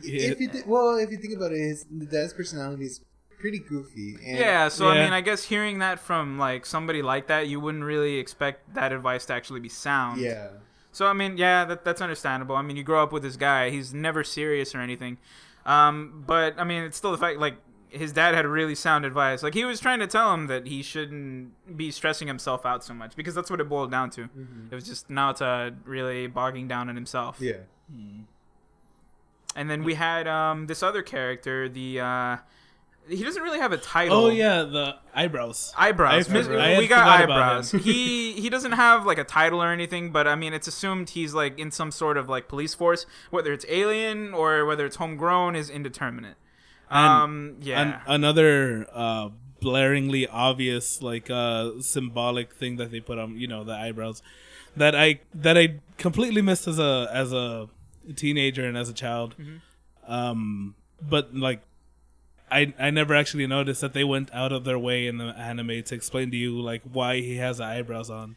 [0.00, 0.30] Yeah.
[0.32, 3.00] If you th- well, if you think about it, his dad's personality is
[3.38, 4.16] pretty goofy.
[4.24, 7.60] And Yeah, so I mean, I guess hearing that from like somebody like that, you
[7.60, 10.20] wouldn't really expect that advice to actually be sound.
[10.20, 10.48] Yeah.
[10.92, 12.56] So I mean, yeah, that, that's understandable.
[12.56, 15.18] I mean, you grow up with this guy; he's never serious or anything.
[15.66, 17.56] Um, but I mean, it's still the fact like
[17.88, 19.42] his dad had really sound advice.
[19.42, 22.92] Like he was trying to tell him that he shouldn't be stressing himself out so
[22.94, 24.22] much because that's what it boiled down to.
[24.22, 24.68] Mm-hmm.
[24.70, 27.38] It was just Naota uh, really bogging down on himself.
[27.40, 27.58] Yeah.
[27.90, 28.22] Hmm.
[29.56, 32.36] And then we had um, this other character, the uh,
[33.08, 34.16] he doesn't really have a title.
[34.26, 35.72] Oh yeah, the eyebrows.
[35.76, 36.28] eyebrows.
[36.28, 37.70] I Mis- forgot- I had we got eyebrows.
[37.70, 41.34] he he doesn't have like a title or anything, but I mean it's assumed he's
[41.34, 45.54] like in some sort of like police force, whether it's alien or whether it's homegrown
[45.54, 46.36] is indeterminate.
[46.90, 49.28] And um, yeah, An- another uh,
[49.62, 54.22] blaringly obvious, like uh, symbolic thing that they put on, you know, the eyebrows,
[54.76, 57.68] that I that I completely missed as a as a
[58.12, 59.34] teenager and as a child.
[59.38, 60.12] Mm-hmm.
[60.12, 61.62] Um, but like,
[62.50, 65.82] I I never actually noticed that they went out of their way in the anime
[65.82, 68.36] to explain to you like why he has the eyebrows on.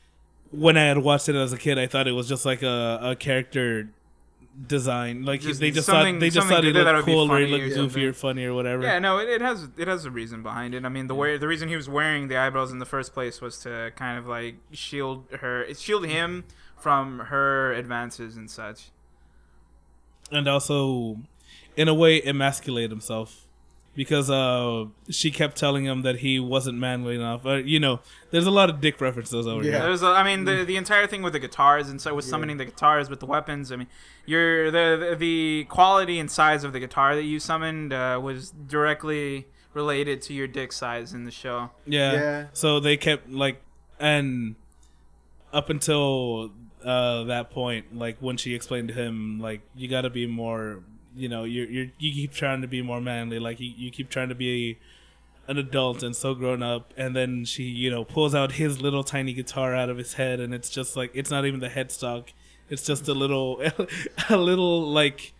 [0.52, 3.00] When I had watched it as a kid, I thought it was just like a,
[3.02, 3.90] a character
[4.66, 5.24] design.
[5.24, 7.68] Like Just they just thought they just thought it looked cool or funny looked or
[7.68, 8.04] goofy something.
[8.06, 8.82] or funny or whatever.
[8.84, 10.86] yeah, no, it, it has it has a reason behind it.
[10.86, 13.42] I mean, the way the reason he was wearing the eyebrows in the first place
[13.42, 16.46] was to kind of like shield her, shield him
[16.78, 18.90] from her advances and such.
[20.32, 21.18] And also
[21.76, 23.46] in a way emasculate himself
[23.96, 27.46] because uh she kept telling him that he wasn't manly enough.
[27.46, 29.72] Uh, you know, there's a lot of dick references over Yeah.
[29.72, 29.80] here.
[29.82, 32.58] There's, a, I mean, the the entire thing with the guitars and so with summoning
[32.58, 33.72] the guitars with the weapons.
[33.72, 33.88] I mean,
[34.26, 38.52] your the the, the quality and size of the guitar that you summoned uh, was
[38.52, 41.72] directly related to your dick size in the show.
[41.86, 42.14] Yeah.
[42.14, 42.46] Yeah.
[42.54, 43.62] So they kept like,
[44.00, 44.56] and
[45.54, 46.52] up until
[46.88, 50.80] uh, that point, like when she explained to him, like you got to be more,
[51.18, 54.10] you know, you're you're you keep trying to be more manly, like you, you keep
[54.10, 54.78] trying to be
[55.50, 59.04] an adult and so grown up, and then she, you know, pulls out his little
[59.04, 62.30] tiny guitar out of his head, and it's just like it's not even the headstock,
[62.70, 63.62] it's just a little,
[64.30, 65.34] a little like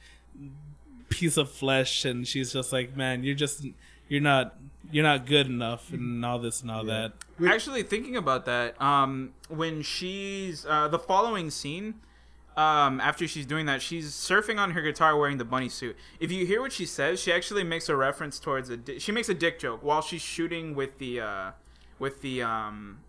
[1.08, 3.66] piece of flesh, and she's just like, man, you're just
[4.10, 4.58] you're not
[4.92, 7.14] you're not good enough and all this and all that.
[7.38, 11.96] Which- Actually, thinking about that, um, when she's uh, the following scene,
[12.56, 15.96] um, after she's doing that, she's surfing on her guitar wearing the bunny suit.
[16.20, 18.78] If you hear what she says, she actually makes a reference towards a.
[18.78, 21.52] Di- she makes a dick joke while she's shooting with the, uh,
[22.00, 23.00] with the, um,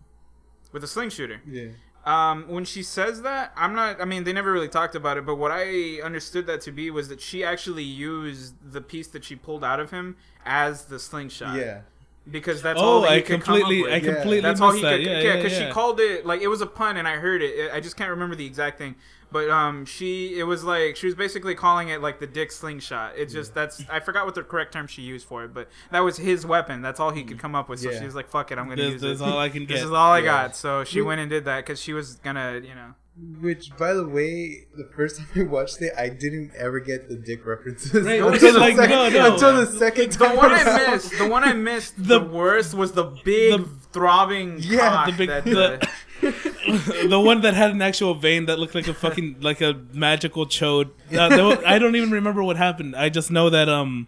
[0.71, 1.41] with the sling shooter.
[1.49, 1.69] Yeah.
[2.09, 4.01] Um, when she says that, I'm not.
[4.01, 6.89] I mean, they never really talked about it, but what I understood that to be
[6.89, 10.97] was that she actually used the piece that she pulled out of him as the
[10.97, 11.55] slingshot.
[11.55, 11.81] Yeah.
[12.29, 13.91] Because that's oh, all that I he could come up completely, with.
[13.91, 14.13] I Yeah.
[14.13, 14.97] completely That's all he that.
[14.97, 15.05] could.
[15.05, 15.67] Yeah, Yeah, yeah, because yeah.
[15.67, 17.71] she called it like it was a pun, and I heard it.
[17.71, 18.95] I just can't remember the exact thing,
[19.31, 23.13] but um, she it was like she was basically calling it like the dick slingshot.
[23.17, 25.99] It's just that's I forgot what the correct term she used for it, but that
[25.99, 26.81] was his weapon.
[26.81, 27.79] That's all he could come up with.
[27.79, 27.99] So Yeah.
[27.99, 29.27] she was like, "Fuck it, I'm gonna This, use this is it.
[29.27, 29.85] all I can This get.
[29.85, 32.73] is all I got." So she went and did that because she was gonna, you
[32.75, 32.93] know.
[33.41, 37.17] Which, by the way, the first time I watched it, I didn't ever get the
[37.17, 39.33] dick references Right, until, the like, second, no, no.
[39.33, 40.37] until the second The time.
[40.37, 43.69] one I I missed, the one I missed, The- the, worst was the big the-
[43.91, 45.89] throbbing Yeah, cock the big- that the-
[46.21, 50.45] the- one that had an actual vein that looked like a fucking like a magical
[50.45, 50.89] chode.
[51.11, 52.95] Uh, there wa- I don't even remember what happened.
[52.95, 54.07] I just know that um,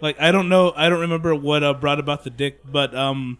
[0.00, 0.72] like I don't know.
[0.76, 3.38] I don't remember what uh, brought about the dick, but um,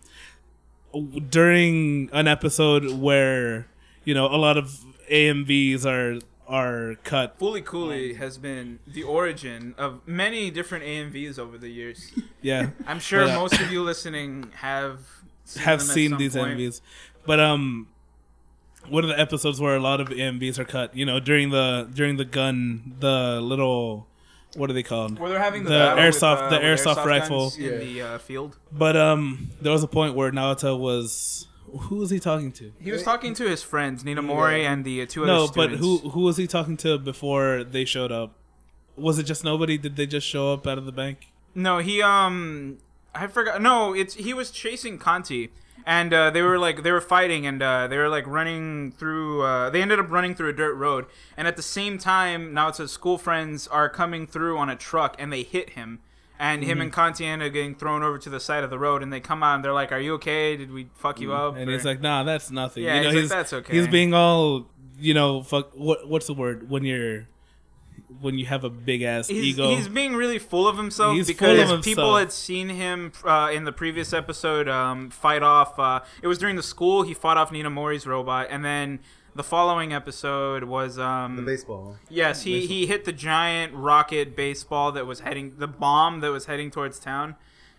[1.28, 3.66] during an episode where
[4.04, 7.38] you know a lot of AMVs are are cut.
[7.38, 12.12] Fooly Cooly has been the origin of many different AMVs over the years.
[12.42, 13.36] Yeah, I'm sure Yeah.
[13.36, 15.00] most of you listening have
[15.44, 16.58] seen have seen these point.
[16.58, 16.80] AMVs,
[17.26, 17.88] but um,
[18.88, 20.96] one of the episodes where a lot of AMVs are cut.
[20.96, 24.06] You know, during the during the gun, the little
[24.56, 25.18] what are they called?
[25.18, 27.52] Where they're having the, The battle with, airsoft- uh, the with airsoft guns rifle.
[27.58, 28.56] in the uh, field.
[28.70, 32.72] But um, there was a point where Naota was who was he talking to?
[32.80, 34.72] He was talking to his friends Ninamori Yeah.
[34.72, 37.84] and the uh, two No, other but who who was he talking to before they
[37.84, 38.34] showed up?
[38.96, 39.76] Was it just nobody?
[39.76, 41.32] Did they just show up out of the bank?
[41.52, 42.78] No, he um,
[43.12, 43.60] I forgot.
[43.60, 45.50] No, it's he was chasing Canti,
[45.86, 49.42] and uh, they were like they were fighting, and uh, they were like running through.
[49.42, 52.68] Uh, they ended up running through a dirt road, and at the same time, now
[52.68, 56.00] it's his school friends are coming through on a truck, and they hit him.
[56.36, 59.04] And him and Canti end up getting thrown over to the side of the road,
[59.04, 60.56] and they come out and they're like, "Are you okay?
[60.56, 63.10] Did we fuck you up?" And Or- he's like, "Nah, that's nothing." Yeah, you know,
[63.10, 64.66] he's like, "That's okay." He's being all,
[64.98, 65.70] you know, fuck.
[65.74, 67.28] What what's the word when you're
[68.20, 69.68] when you have a big ass he's, ego?
[69.74, 72.18] he's being really full of himself He's because full of people himself.
[72.20, 75.78] had seen him uh, in the previous episode um, fight off.
[75.78, 79.00] Uh, it was during the school he fought off Ninamori's robot, and then
[79.34, 81.96] the following episode was The um, baseball.
[82.08, 86.46] yes he he hit the giant rocket baseball that was heading the bomb that was
[86.46, 87.34] heading towards town.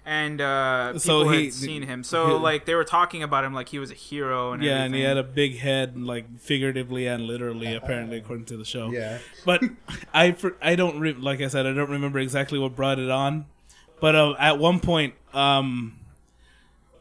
[0.07, 3.43] And uh, people So he- had seen him, so he- like they were talking about
[3.43, 6.39] him like he was a hero, and yeah, and he had a big head, like
[6.39, 8.91] figuratively and literally, apparently, according to the show.
[8.91, 9.17] Yeah.
[9.45, 9.63] but
[10.13, 13.47] I I don't re- like I said I don't remember exactly what brought it on,
[13.99, 15.97] but uh, at one point, um,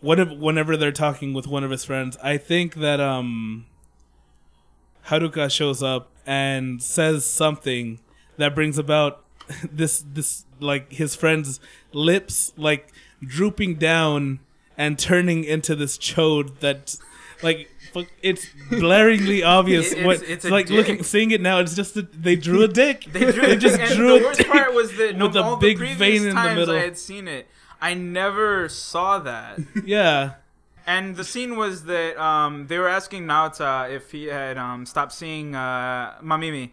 [0.00, 3.66] whenever whenever they're talking with one of his friends, I think that um,
[5.08, 8.00] Haruko shows up and says something
[8.38, 9.22] that brings about
[9.70, 11.60] this this like his friend's
[11.92, 14.40] lips like drooping down
[14.76, 16.96] and turning into this chode that
[17.42, 17.70] like
[18.22, 20.76] it's blaringly obvious It- what it's- it's it's like dick.
[20.76, 23.94] looking seeing it now it's just that they drew a dick They drew just and
[23.94, 26.54] drew the a worst dick part was that no, with a big vein in the
[26.54, 26.74] middle.
[26.74, 27.46] I had seen it,
[27.80, 29.60] I never saw that.
[29.84, 30.34] yeah
[30.86, 35.12] and the scene was that um, they were asking Naota if he had um, stopped
[35.12, 36.70] seeing uh, Mamimi,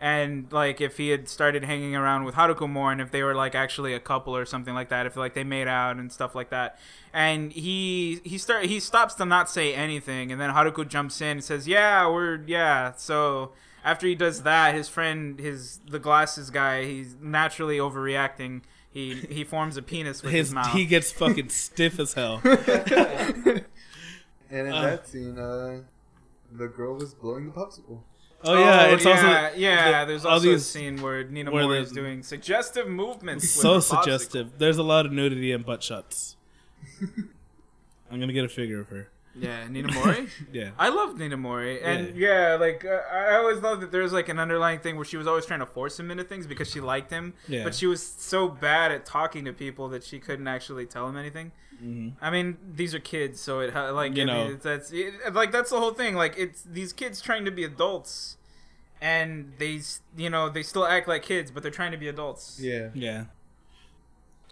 [0.00, 3.34] and like if he had started hanging around with Haruko more, and if they were
[3.34, 6.34] like actually a couple or something like that, if like they made out and stuff
[6.34, 6.78] like that.
[7.12, 11.28] And he he start he stops to not say anything, and then Haruko jumps in
[11.28, 13.52] and says, "Yeah, we're yeah." So
[13.84, 18.62] after he does that, his friend, his the glasses guy, he's naturally overreacting.
[18.90, 20.72] He he forms a penis with his, his mouth.
[20.72, 23.64] he gets fucking stiff as hell And
[24.68, 24.82] in Uh.
[24.82, 25.80] that scene, uh,
[26.52, 28.02] the girl was blowing the popsicle.
[28.44, 30.00] Oh yeah, it's yeah, also yeah.
[30.04, 33.44] the- there's also a scene where Nina where Mori is doing suggestive movements.
[33.56, 33.82] with so her popsicle.
[34.04, 34.58] suggestive.
[34.58, 36.36] There's a lot of nudity and butt shots.
[38.10, 39.08] I'm gonna get a figure of her.
[39.36, 40.28] Yeah, Ninamori.
[40.52, 40.70] Yeah.
[40.78, 44.38] I love Ninamori, and yeah, like uh, I always loved that there was like an
[44.38, 47.10] underlying thing where she was always trying to force him into things because she liked
[47.10, 47.64] him, Yeah.
[47.64, 51.16] but she was so bad at talking to people that she couldn't actually tell him
[51.16, 51.50] anything.
[51.84, 54.48] Hmm I mean, these are kids, so it like You I know.
[54.48, 56.14] mean, that's it, like that's the whole thing.
[56.14, 58.36] Like it's these kids trying to be adults,
[59.00, 59.80] and they
[60.16, 62.58] you know they still act like kids, but they're trying to be adults.
[62.60, 62.88] Yeah.
[62.94, 63.24] Yeah.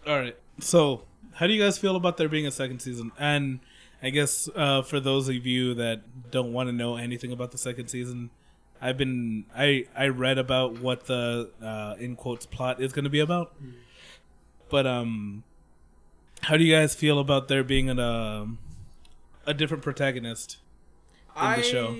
[0.05, 0.37] All right.
[0.59, 1.03] So,
[1.33, 3.11] how do you guys feel about there being a second season?
[3.17, 3.59] And
[4.01, 7.57] I guess uh, for those of you that don't want to know anything about the
[7.57, 8.29] second season,
[8.81, 13.09] I've been I I read about what the uh, in quotes plot is going to
[13.09, 13.55] be about.
[14.69, 15.43] But um,
[16.43, 18.59] how do you guys feel about there being an um
[19.45, 20.57] a different protagonist?
[21.35, 21.95] in the show.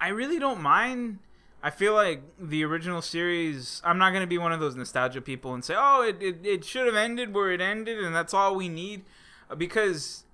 [0.00, 1.20] I really don't mind.
[1.62, 3.80] I feel like the original series.
[3.84, 6.64] I'm not gonna be one of those nostalgia people and say, "Oh, it it, it
[6.64, 9.04] should have ended where it ended, and that's all we need,"
[9.56, 10.24] because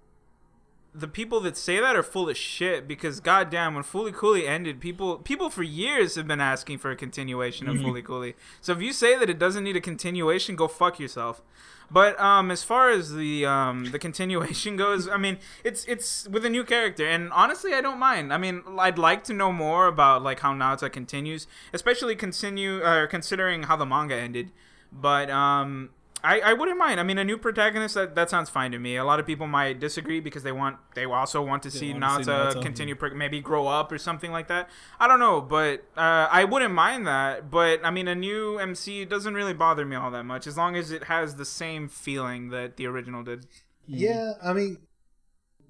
[0.94, 2.86] the people that say that are full of shit.
[2.86, 6.96] Because goddamn, when Fooly Cooly ended, people people for years have been asking for a
[6.96, 8.34] continuation of Fooly Cooly.
[8.60, 11.42] So if you say that it doesn't need a continuation, go fuck yourself.
[11.90, 16.44] But um, as far as the um, the continuation goes, I mean, it's it's with
[16.44, 18.32] a new character, and honestly, I don't mind.
[18.32, 23.06] I mean, I'd like to know more about like how Naruto continues, especially continue uh,
[23.06, 24.50] considering how the manga ended.
[24.90, 25.90] But um,
[26.24, 26.98] I, I wouldn't mind.
[26.98, 28.96] I mean, a new protagonist that, that sounds fine to me.
[28.96, 32.18] A lot of people might disagree because they want they also want to see want
[32.18, 32.62] to see Naruto, Naruto.
[32.62, 34.70] continue, pro- maybe grow up or something like that.
[34.98, 37.50] I don't know, but uh, I wouldn't mind that.
[37.50, 40.76] But I mean, a new MC doesn't really bother me all that much as long
[40.76, 43.46] as it has the same feeling that the original did.
[43.86, 44.78] Yeah, I mean,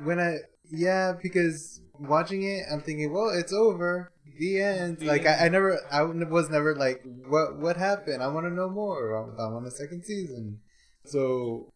[0.02, 0.36] when I
[0.70, 4.98] yeah, because watching it, I'm thinking, well, it's over, the end.
[4.98, 5.40] The like end.
[5.40, 8.22] I, I never, I was never like, what what happened?
[8.22, 9.16] I want to know more.
[9.38, 10.60] I, I want a second season.
[11.04, 11.68] So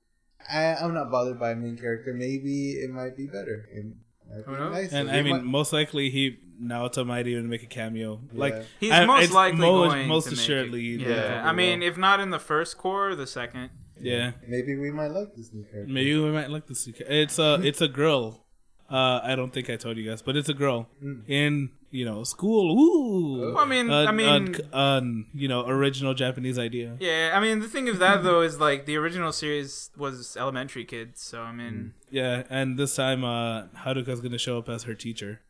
[0.51, 2.13] I, I'm not bothered by a main character.
[2.15, 3.69] Maybe it might be better.
[3.73, 3.85] It
[4.29, 4.53] might be
[4.91, 4.97] Who.
[4.97, 8.21] And They I mean, might- most likely he Naota might even make a cameo.
[8.33, 10.95] Like He's I- most it's likely mo- going most to make assuredly.
[10.95, 11.01] It.
[11.03, 11.89] Yeah, I mean, will.
[11.89, 13.71] if not in the first core, the second.
[14.01, 14.33] yeah.
[14.47, 15.93] maybe we might like this new character.
[15.93, 16.89] Maybe we might like this.
[16.89, 18.45] It's a it's a girl.
[18.91, 21.23] Uh, I don't think I told you guys, but it's a girl Mm.
[21.29, 22.79] in you know school.
[22.79, 25.01] Ooh, Well, I mean, Uh, I mean, uh, uh,
[25.35, 26.97] you know, original Japanese idea.
[27.01, 30.85] yeah, I mean, the thing of that though is like the original series was elementary
[30.85, 34.95] kids, so I mean, Yeah, and this time, uh, Haruko's gonna show up as her
[34.95, 35.41] teacher.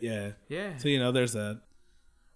[0.00, 1.60] Yeah, yeah, so you know, there's that.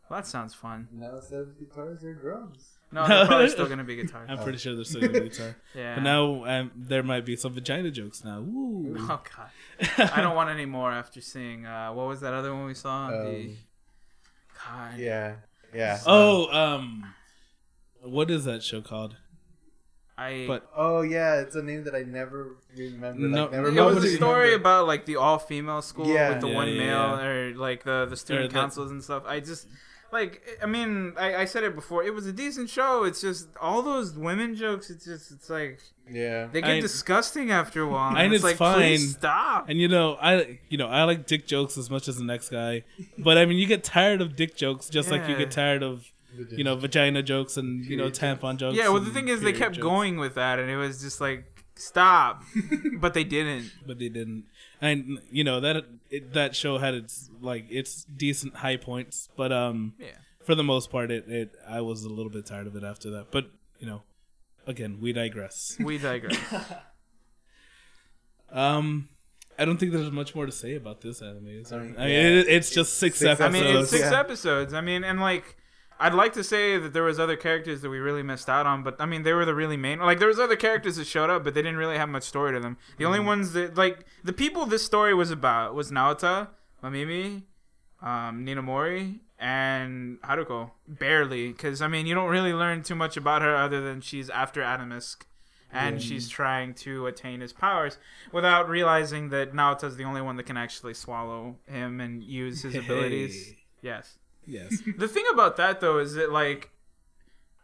[0.09, 0.89] well, that sounds fun.
[0.93, 2.78] now instead of guitars, they're drums.
[2.91, 4.25] No, they're probably still gonna be guitar.
[4.29, 5.57] I'm pretty sure there's still gonna be guitar.
[5.75, 5.97] Yeah.
[5.97, 8.39] But now um, there might be some vagina jokes now.
[8.39, 8.97] Ooh.
[8.99, 12.65] Oh god, I don't want any more after seeing uh, what was that other one
[12.67, 13.11] we saw?
[13.11, 13.57] the Um,
[14.67, 15.35] God, Yeah,
[15.75, 16.01] yeah.
[16.07, 17.15] Oh, um,
[18.03, 19.17] what is that show called?
[20.17, 20.47] I.
[20.49, 23.21] But Oh yeah, it's a name that I never remember.
[23.29, 24.61] No- like, never it was a story remembered.
[24.61, 26.31] about like the all female school Yeah.
[26.31, 27.27] with the Yeah, one yeah, male yeah.
[27.27, 29.23] or like the the student Or the- councils and stuff.
[29.27, 29.69] I just
[30.13, 32.03] like I mean I, I said it before.
[32.05, 33.05] It was a decent show.
[33.05, 34.91] It's just all those women jokes.
[34.91, 35.81] It's just it's like
[36.11, 36.47] Yeah.
[36.47, 38.17] they get I- disgusting after a while.
[38.17, 38.99] And it's, it's like fine.
[38.99, 39.69] stop.
[39.69, 42.49] and you know, I you know I like dick jokes as much as the next
[42.51, 42.85] guy,
[43.19, 46.11] but I mean, you get tired of dick jokes just like you get tired of
[46.51, 48.77] you know vagina jokes and you know tampon jokes.
[48.77, 49.83] Yeah, well the thing is they kept jokes.
[49.83, 51.45] going with that, and it was just like
[51.75, 52.43] stop,
[53.01, 53.71] but they didn't.
[53.87, 54.45] but they didn't.
[54.81, 59.51] And you know that it, that show had its like its decent high points, but
[59.53, 60.09] um, Yeah.
[60.45, 63.11] for the most part, it, it I was a little bit tired of it after
[63.11, 63.31] that.
[63.33, 63.51] But
[63.81, 64.03] you know,
[64.67, 65.77] again, we digress.
[65.81, 66.39] We digress.
[68.51, 69.09] Um,
[69.59, 71.49] I don't think there's much more to say about this anime.
[71.49, 71.81] Is there?
[71.81, 72.41] I mean, I mean, yeah.
[72.41, 73.57] it, it's just six, Six episodes.
[73.57, 74.21] I mean, it's six Yeah.
[74.21, 74.73] episodes.
[74.73, 75.57] I mean, and like,
[76.01, 78.83] I'd like to say that there was other characters that we really missed out on,
[78.83, 79.99] but I mean, they were the really main.
[79.99, 82.53] Like, there was other characters that showed up, but they didn't really have much story
[82.53, 82.77] to them.
[82.99, 86.49] The only ones that, like, the people this story was about was Naota,
[86.83, 87.43] Mamimi,
[88.01, 90.71] um, Ninamori, and Haruko.
[90.87, 94.31] Barely, because I mean, you don't really learn too much about her other than she's
[94.31, 95.23] after Atomsk.
[95.71, 97.99] And she's trying to attain his powers
[98.33, 102.75] without realizing that Naota's the only one that can actually swallow him and use his
[102.75, 103.53] abilities.
[103.83, 104.17] Yes.
[104.49, 104.83] Yes.
[104.99, 106.71] The thing about that though is that like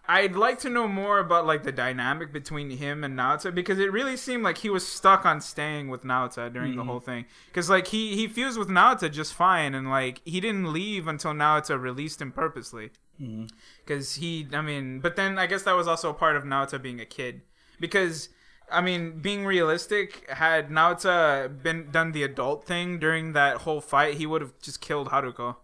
[0.06, 3.90] I'd like to know more about like the dynamic between him and Naota because it
[3.90, 6.90] really seemed like he was stuck on staying with Naota during the mm-hmm.
[6.90, 7.24] whole thing.
[7.46, 11.32] Because like he he fused with Naota just fine and like he didn't leave until
[11.32, 12.90] Naota released him purposely.
[13.20, 13.46] Mm-hmm.
[13.84, 16.80] Because he, I mean, but then I guess that was also a part of Naota
[16.80, 17.40] being a kid.
[17.80, 18.28] Because
[18.70, 24.14] I mean, being realistic, had Naota been done the adult thing during that whole fight,
[24.14, 25.56] he would have just killed Haruko.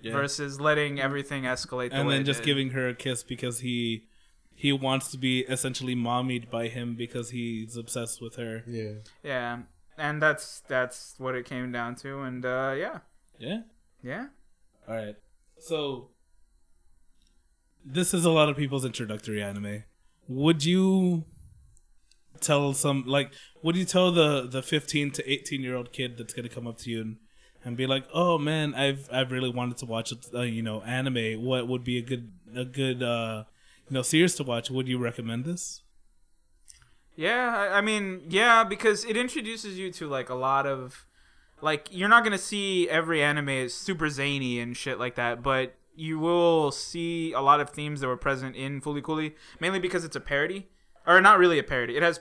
[0.00, 0.12] Yeah.
[0.12, 1.90] versus letting everything escalate.
[1.90, 2.46] The and way then it just did.
[2.46, 4.04] giving her a kiss because he
[4.54, 8.62] he wants to be essentially mommied by him because he's obsessed with her.
[8.66, 8.92] Yeah.
[9.22, 9.58] yeah,
[9.98, 12.98] and that's that's what it came down to, and uh, yeah,
[13.38, 13.62] Yeah.
[14.02, 14.26] yeah.
[14.88, 15.16] All right.
[15.58, 16.10] So
[17.84, 19.84] this is a lot of people's introductory anime.
[20.28, 21.24] Would you
[22.40, 23.32] tell some like
[23.62, 26.66] would you tell the the 15 to 18 year old kid that's going to come
[26.66, 27.16] up to you and,
[27.66, 31.42] and be like, "Oh man, I've I've really wanted to watch uh, you know, anime.
[31.42, 33.44] What would be a good a good uh
[33.88, 34.70] you know, series to watch?
[34.70, 35.82] Would you recommend this?"
[37.16, 41.06] Yeah, I mean, yeah, because it introduces you to like a lot of
[41.60, 45.74] like you're not gonna see every anime is super zany and shit like that, but
[45.96, 50.04] you will see a lot of themes that were present in Fooly Cooly, mainly because
[50.04, 50.68] it's a parody,
[51.04, 51.96] or not really a parody.
[51.96, 52.20] It has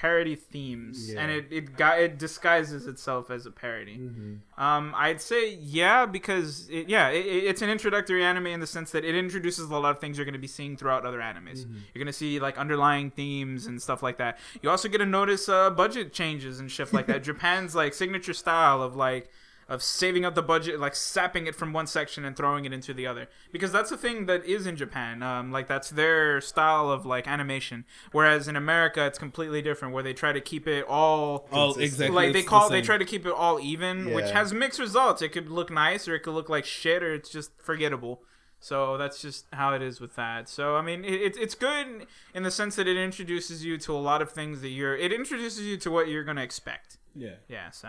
[0.00, 1.20] parody themes, Yeah.
[1.20, 3.98] and it it got it disguises itself as a parody.
[3.98, 4.62] Mm-hmm.
[4.62, 8.66] Um, I'd say yeah because it, yeah, it, it- it's an introductory anime in the
[8.66, 11.18] sense that it introduces a lot of things you're going to be seeing throughout other
[11.20, 11.64] animes.
[11.94, 14.38] You're going to see like underlying themes and stuff like that.
[14.62, 17.22] You also get to notice uh, budget changes and shit like that.
[17.30, 19.30] Japan's like signature style of like
[19.72, 22.92] of saving up the budget, like sapping it from one section and throwing it into
[22.92, 25.22] the other, because that's a thing that is in Japan.
[25.22, 27.86] Um, like that's their style of like animation.
[28.12, 32.14] Whereas in America, it's completely different, where they try to keep it all All exactly.
[32.14, 34.78] Like they it's the call they try to keep it all even which has mixed
[34.78, 35.22] results.
[35.22, 38.22] It could look nice or it could look like shit or it's just forgettable.
[38.60, 40.50] So that's just how it is with that.
[40.50, 43.92] So i mean it, it, it's good in the sense that it introduces you to
[43.92, 46.98] a lot of things that you're it introduces you to what you're gonna expect.
[47.14, 47.36] Yeah.
[47.48, 47.88] yeah so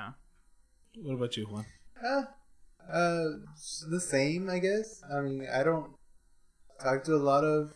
[1.02, 1.66] What about you, Juan?
[2.04, 2.24] Uh,
[2.92, 3.26] uh,
[3.90, 5.02] the same, I guess.
[5.14, 5.92] I mean, I don't
[6.82, 7.72] talk to a lot of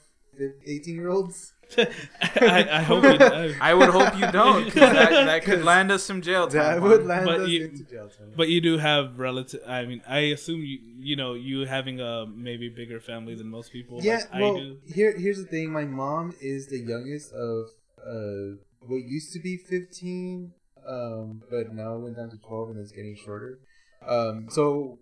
[0.65, 1.53] 18 year olds.
[1.77, 3.21] I, I hope it,
[3.61, 6.53] I, i would hope you don't 'cause that, that could land us some jail time
[6.79, 8.31] That would land But us you- into jail time.
[8.37, 9.59] But you do have relative.
[9.67, 13.73] I mean, I assume you you know you having a maybe bigger family than most
[13.73, 13.99] people.
[14.01, 14.77] yeah, like well, I do.
[14.85, 15.71] here here's the thing.
[15.71, 17.65] My mom is the youngest of
[17.99, 20.53] uh what used to be 15,
[20.87, 23.59] um, but now it went down to 12 and it's getting shorter.
[24.07, 24.99] Um, so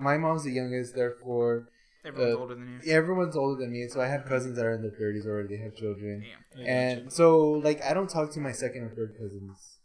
[0.00, 1.68] my mom's the youngest, therefore
[2.04, 3.86] everyone's uh, older than you everyone's older than me.
[3.88, 5.56] So I have cousins that are in their 30s already.
[5.56, 6.24] They have children.
[6.56, 6.66] Damn.
[6.66, 9.78] And so like I don't talk to my second or third cousins,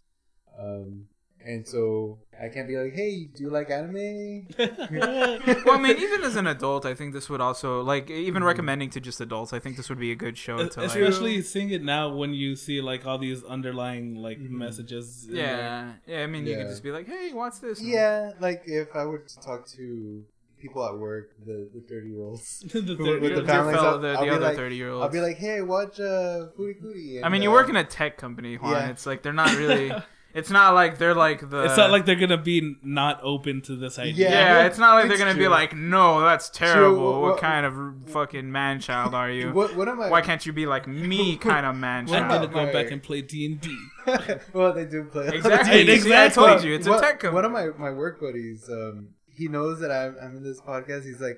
[0.59, 1.05] um,
[1.45, 4.47] and so I can't be like, hey, do you like anime?
[4.57, 5.39] well,
[5.75, 8.99] I mean, even as an adult, I think this would also like even recommending to
[8.99, 9.53] just adults.
[9.53, 10.87] I think this would be a good show to like.
[10.89, 14.49] Especially seeing it now when you see like all these underlying like Mhm.
[14.51, 15.27] messages.
[15.29, 16.23] in, Yeah, yeah.
[16.23, 19.19] I mean, you could just be like, "Hey, watch this." yeah, like if I were
[19.19, 20.23] to talk to
[20.59, 23.99] people at work, the the thirty year olds, the with the your families, fellow, I'll-
[23.99, 25.03] the, I'll the be other like- thirty year olds.
[25.03, 27.23] I'll be like, hey, watch uh, Footy Cootie.
[27.23, 28.71] I mean, you work in a tech company, Juan.
[28.71, 28.89] Yeah.
[28.89, 29.91] It's like they're not really.
[30.33, 31.63] it's not like they're like the.
[31.65, 34.29] it's not like they're gonna be not open to this idea.
[34.29, 35.49] Yeah, Yeah, it's not like they're it's gonna be true.
[35.49, 37.21] like, no, that's terrible.
[37.21, 39.51] What, What- kind of fucking man child are you?
[39.53, 40.09] What what am I?
[40.09, 42.23] Why can't you be like me, kind of man child?
[42.23, 42.67] I'm gonna child?
[42.67, 43.77] go back and play D and D.
[44.53, 45.81] well, they do play Exactly.
[45.81, 45.99] Exactly.
[45.99, 47.33] See, I told you, it's a One- tech company.
[47.35, 51.05] One of my my work buddies, um, he knows that I'm, I'm in this podcast.
[51.05, 51.37] He's like,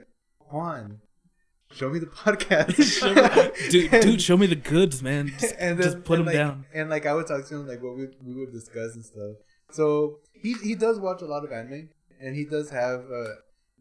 [0.51, 0.99] Juan,
[1.71, 2.75] show me the podcast.
[2.99, 5.33] Show me- dude, dude, show me the goods, man.
[5.39, 6.65] Just, and just put them and like, down.
[6.73, 9.35] And like I would talk to him like what we we would discuss and stuff.
[9.71, 11.89] So he he does watch a lot of anime,
[12.19, 13.35] and he does have a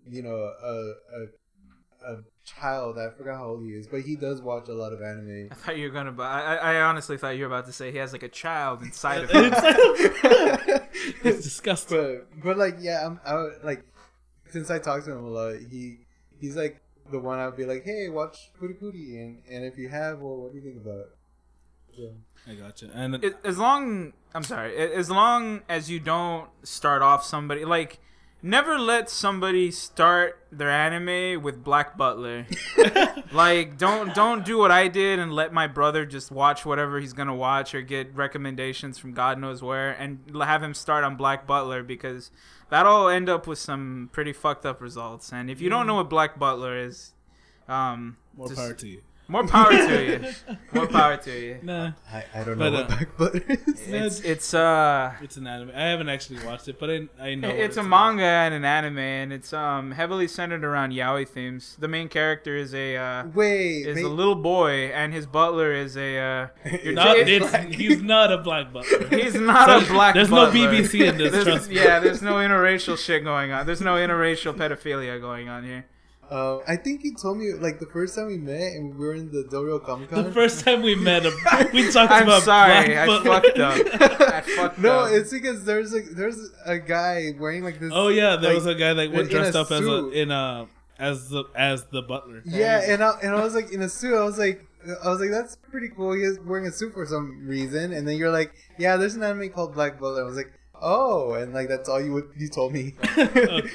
[0.08, 2.98] you know a a, a child.
[2.98, 5.48] I forgot how old he is, but he does watch a lot of anime.
[5.50, 6.12] I thought you were gonna.
[6.12, 8.28] bu- I, I I honestly thought you were about to say he has like a
[8.28, 9.52] child inside of him.
[11.22, 11.96] it's disgusting.
[11.96, 13.84] but but like yeah, I'm I like
[14.50, 15.98] since I talk to him a lot, he
[16.40, 16.80] he's like
[17.10, 20.36] the one I'd be like, hey, watch Pootie Pootie, and and if you have, well,
[20.36, 21.10] what do you think about it?
[21.96, 22.08] Yeah.
[22.50, 22.90] I gotcha.
[22.92, 28.00] And It- as long I'm sorry, as long as you don't start off somebody like
[28.44, 32.46] never let somebody start their anime with Black Butler.
[33.32, 37.14] like don't don't do what I did and let my brother just watch whatever he's
[37.14, 41.16] going to watch or get recommendations from God knows where and have him start on
[41.16, 42.30] Black Butler because
[42.68, 45.32] that'll end up with some pretty fucked up results.
[45.32, 47.14] And if you don't know what Black Butler is
[47.66, 49.00] um more just- power to you.
[49.28, 50.32] More power to you.
[50.72, 51.58] More power to you.
[51.62, 53.88] Nah, I, I don't know But, what uh, back butter is.
[53.88, 55.70] It's it's uh it's an anime.
[55.74, 57.90] I haven't actually watched it, but I I know what it's a about.
[57.90, 61.76] manga and an anime, and it's um heavily centered around yaoi themes.
[61.78, 65.72] The main character is a uh, Wait, is wait, a little boy, and his butler
[65.72, 66.46] is a uh,
[66.82, 69.06] you're Not, it's it's, like- he's not a black butler.
[69.16, 70.14] he's not a black.
[70.14, 70.52] There's butler.
[70.52, 71.32] no BBC in this.
[71.32, 71.76] There's- trust me.
[71.76, 73.64] yeah, there's no interracial shit going on.
[73.66, 75.86] There's no interracial pedophilia going on here.
[76.30, 79.14] Uh, I think he told me like the first time we met and we were
[79.14, 80.24] in the Del Rio Comic Con.
[80.24, 81.32] The first time we met him,
[81.72, 83.40] we talked I'm about sorry, black I butler.
[83.40, 84.00] fucked up.
[84.00, 85.12] I fucked no, up.
[85.12, 87.92] it's because there's a there's a guy wearing like this.
[87.94, 90.30] Oh yeah, there like, was a guy that in- went dressed up as a in
[90.30, 90.66] a
[90.98, 92.42] as the as the butler.
[92.44, 94.14] Yeah, and I, and I was like in a suit.
[94.14, 94.66] I was like,
[95.04, 96.12] I was like, that's pretty cool.
[96.12, 97.92] He's wearing a suit for some reason.
[97.92, 100.22] And then you're like, yeah, there's an anime called Black Butler.
[100.22, 102.94] I was like, oh, and like that's all you would you told me.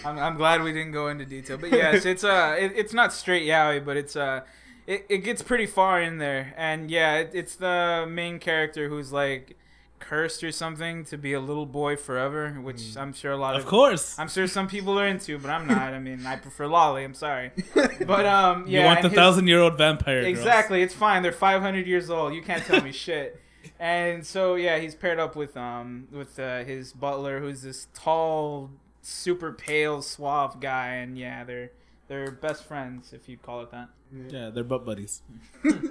[0.05, 3.13] I'm, I'm glad we didn't go into detail, but yes, it's uh, it, it's not
[3.13, 4.41] straight yaoi, but it's uh,
[4.87, 9.11] it, it gets pretty far in there, and yeah, it, it's the main character who's
[9.11, 9.55] like
[9.99, 13.63] cursed or something to be a little boy forever, which I'm sure a lot of,
[13.63, 14.17] Of course.
[14.17, 15.93] I'm sure some people are into, but I'm not.
[15.93, 17.03] I mean, I prefer lolly.
[17.03, 20.21] I'm sorry, but um, yeah, you want the his- thousand year old vampire.
[20.23, 20.37] girls.
[20.37, 21.21] Exactly, it's fine.
[21.21, 22.33] They're 500 years old.
[22.33, 23.41] You can't tell me shit.
[23.79, 28.71] And so yeah, he's paired up with um with uh, his butler, who's this tall,
[29.01, 31.71] super pale, suave guy, and yeah, they're
[32.07, 33.89] they're best friends if you'd call it that.
[34.29, 35.21] Yeah, they're butt buddies.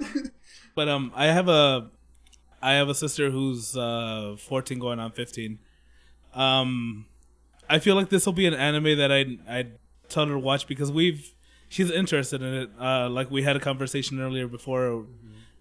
[0.75, 1.89] but um, I have a,
[2.61, 5.59] I have a sister who's uh 14 going on 15.
[6.33, 7.05] Um,
[7.69, 9.67] I feel like this will be an anime that I I
[10.09, 11.33] tell her to watch because we've
[11.69, 12.69] she's interested in it.
[12.79, 15.05] Uh, like we had a conversation earlier before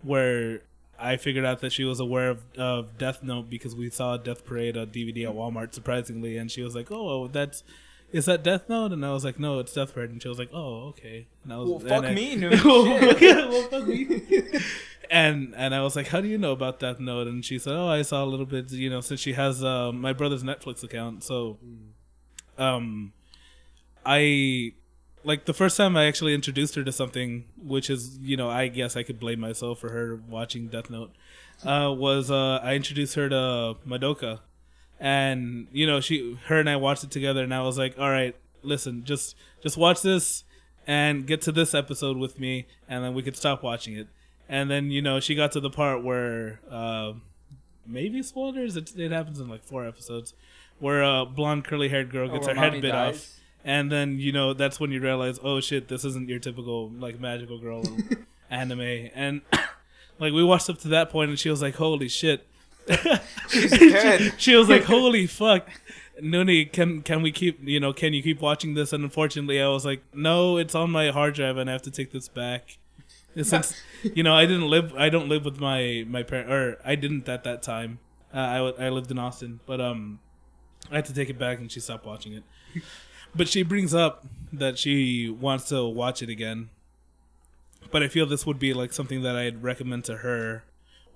[0.02, 0.62] where
[0.98, 4.44] I figured out that she was aware of, of Death Note because we saw Death
[4.44, 7.62] Parade on DVD at Walmart surprisingly, and she was like, "Oh, that's."
[8.10, 8.92] Is that Death Note?
[8.92, 10.08] And I was like, no, it's Death Parade.
[10.08, 11.26] And she was like, oh, okay.
[11.44, 13.20] And I was, Well, fuck I- me, no Well, shit.
[13.20, 14.22] yeah, well, fuck me.
[15.10, 17.74] and and I was like, "How do you know about that note?" And she said,
[17.74, 18.72] "Oh, I saw a little bit.
[18.72, 21.58] You know, since she has uh, my brother's Netflix account, so
[22.56, 23.12] um,
[24.06, 24.72] I
[25.28, 28.66] like the first time I actually introduced her to something, which is you know, I
[28.68, 31.12] guess I could blame myself for her watching Death Note.
[31.64, 34.40] Uh, was uh, I introduced her to Madoka,
[34.98, 38.10] and you know, she, her and I watched it together, and I was like, "All
[38.10, 40.44] right, listen, just just watch this."
[40.90, 44.08] and get to this episode with me, and then we could stop watching it.
[44.48, 47.12] And then you know she got to the part where uh,
[47.86, 48.74] maybe spoilers.
[48.74, 50.32] It, it happens in like four episodes,
[50.78, 53.16] where a blonde curly haired girl Oh, gets where her head bit dies.
[53.16, 56.90] off, and then you know that's when you realize, oh shit, this isn't your typical
[56.90, 57.82] like magical girl
[58.50, 59.10] anime.
[59.14, 59.42] And
[60.18, 62.46] like we watched up to that point, and she was like, holy shit.
[63.50, 64.34] She's dead.
[64.38, 65.68] she was like, "Holy fuck,
[66.22, 69.68] Nuni, can can we keep you know can you keep watching this?" And unfortunately, I
[69.68, 72.78] was like, "No, it's on my hard drive, and I have to take this back."
[73.40, 76.94] Since you know, I didn't live, I don't live with my my parent, or I
[76.94, 77.98] didn't at that time.
[78.32, 78.38] Uh,
[78.78, 80.20] I I lived in Austin, but um,
[80.90, 82.42] I had to take it back, and she stopped watching it.
[83.34, 86.70] But she brings up that she wants to watch it again.
[87.90, 90.64] But I feel this would be like something that I'd recommend to her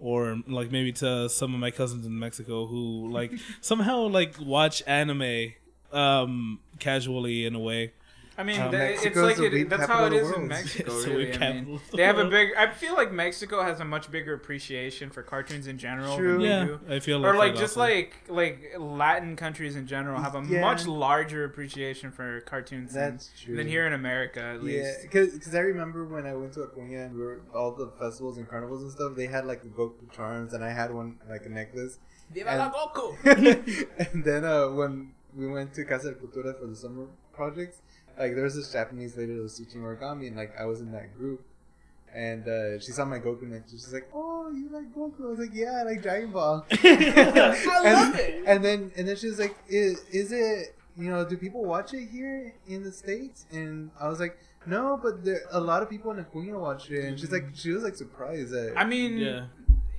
[0.01, 4.83] or like maybe to some of my cousins in Mexico who like somehow like watch
[4.87, 5.53] anime
[5.93, 7.93] um casually in a way.
[8.39, 10.49] I mean, th- it's like it, that's how of it the is in.
[10.49, 10.93] Mexico.
[11.07, 12.51] Really, I mean, they have a big.
[12.57, 16.33] I feel like Mexico has a much bigger appreciation for cartoons in general True.
[16.33, 16.81] than Yeah, do.
[16.89, 17.81] I feel like Or like like just also.
[17.93, 20.63] like like Latin countries in general have a Yeah.
[20.63, 23.57] much larger appreciation for cartoons than, true.
[23.57, 25.03] than here in America at Yeah, least.
[25.03, 28.49] because I remember when I went to Acuña and we were all the festivals and
[28.49, 29.15] carnivals and stuff.
[29.15, 31.99] They had like the Goku charms, and I had one like a necklace.
[32.33, 33.17] Viva And- la Goku!
[34.13, 37.83] and then uh, when we went to Casa de Cultura for the summer projects,
[38.19, 40.93] like there was this Japanese lady that was teaching origami, and like I was in
[40.93, 41.45] that group.
[42.15, 43.71] And uh, she saw my Goku necklace.
[43.71, 47.83] She's like, "Oh, you like Goku?" I was like, "Yeah, I like Dragon Ball." I
[47.85, 48.45] and, love it.
[48.47, 51.27] And then and then she was like, is, "Is it you know?
[51.27, 54.37] Do people watch it here in the states?" And I was like,
[54.67, 57.71] "No, but there a lot of people in Acuña watch it." And she's like, she
[57.71, 58.75] was like surprised that.
[58.77, 59.47] I mean, yeah.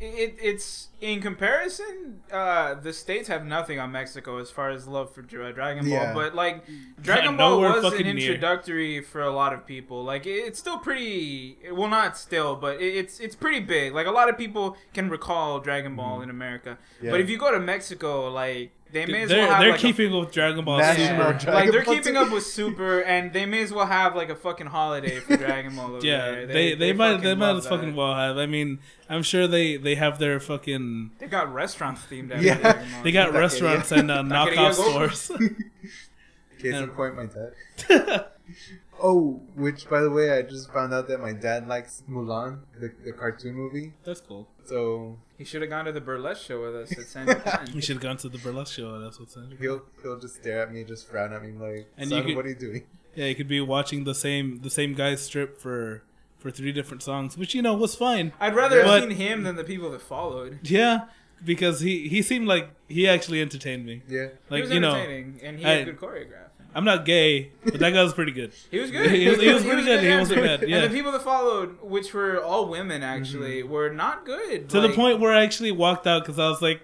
[0.04, 2.22] It, it's in comparison.
[2.32, 5.94] Uh, the states have nothing on Mexico as far as love for Dra- Dragon Ball,
[5.94, 6.14] Yeah.
[6.14, 6.64] but like
[7.02, 8.16] Dragon Ball was an fucking near.
[8.16, 10.04] introductory for a lot of people.
[10.04, 11.58] Like it's still pretty.
[11.72, 13.94] Well, not still, but it's it's pretty big.
[13.94, 17.12] Like a lot of people can recall Dragon Ball in America, Yeah.
[17.12, 19.84] but if you go to Mexico, like they may as they're well have they're like
[19.84, 20.96] a with Dragon Ball Super.
[21.34, 24.30] Dragon like they're Ball keeping up with Super, and they may as well have like
[24.30, 25.88] a fucking holiday for Dragon Ball.
[25.96, 26.46] Over Yeah, there.
[26.48, 28.38] they they, might they might love as fucking well have.
[28.38, 28.80] I mean,
[29.10, 32.56] I'm sure they they have their fucking They got restaurants themed after Yeah.
[32.60, 33.04] Dragon Ball.
[33.04, 35.32] they got restaurants and uh, Taqueria knockoff stores.
[36.60, 36.84] Case Yeah.
[36.84, 38.26] in point, my dad.
[39.06, 42.90] Oh, which by the way, I just found out that my dad likes Mulan, the,
[43.04, 43.94] the cartoon movie.
[44.06, 44.48] That's cool.
[44.66, 47.82] So He should have gone to the burlesque show with us at San We Japan.
[47.82, 48.98] should have gone to the burlesque show.
[49.00, 49.58] That's what's in.
[49.60, 52.36] he'll he'll just stare at me, just frown at me like, And "Son, you could-
[52.38, 52.84] what are you doing?"
[53.16, 56.04] Yeah, you could be watching the same the same guy's strip for
[56.40, 58.32] for three different songs, which you know was fine.
[58.40, 60.60] I'd rather But- have seen him than the people that followed.
[60.64, 61.08] Yeah,
[61.44, 64.02] because he he seemed like he actually entertained me.
[64.08, 66.48] Yeah, Like he was you know, and he I- had good choreograph.
[66.76, 68.52] I'm not gay, but that guy was pretty good.
[68.72, 69.12] He was good.
[69.12, 70.04] He was- he was pretty good.
[70.04, 70.78] He wasn't bad, yeah.
[70.78, 73.72] And the people that followed, which were all women, actually, mm-hmm.
[73.72, 74.70] were not good.
[74.70, 76.82] To the point where I actually walked out because I was like,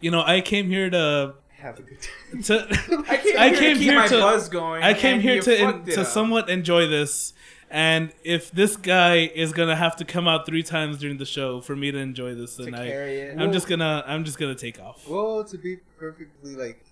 [0.00, 2.42] you know, I came here to have a good time.
[2.42, 4.82] to, I came I here to keep here my to- buzz going.
[4.82, 7.32] I came here to in, to somewhat enjoy this,
[7.70, 11.60] and if this guy is gonna have to come out three times during the show
[11.60, 14.80] for me to enjoy this, to then I, I'm just gonna I'm just gonna take
[14.80, 15.08] off.
[15.08, 16.84] Well, to be perfectly like,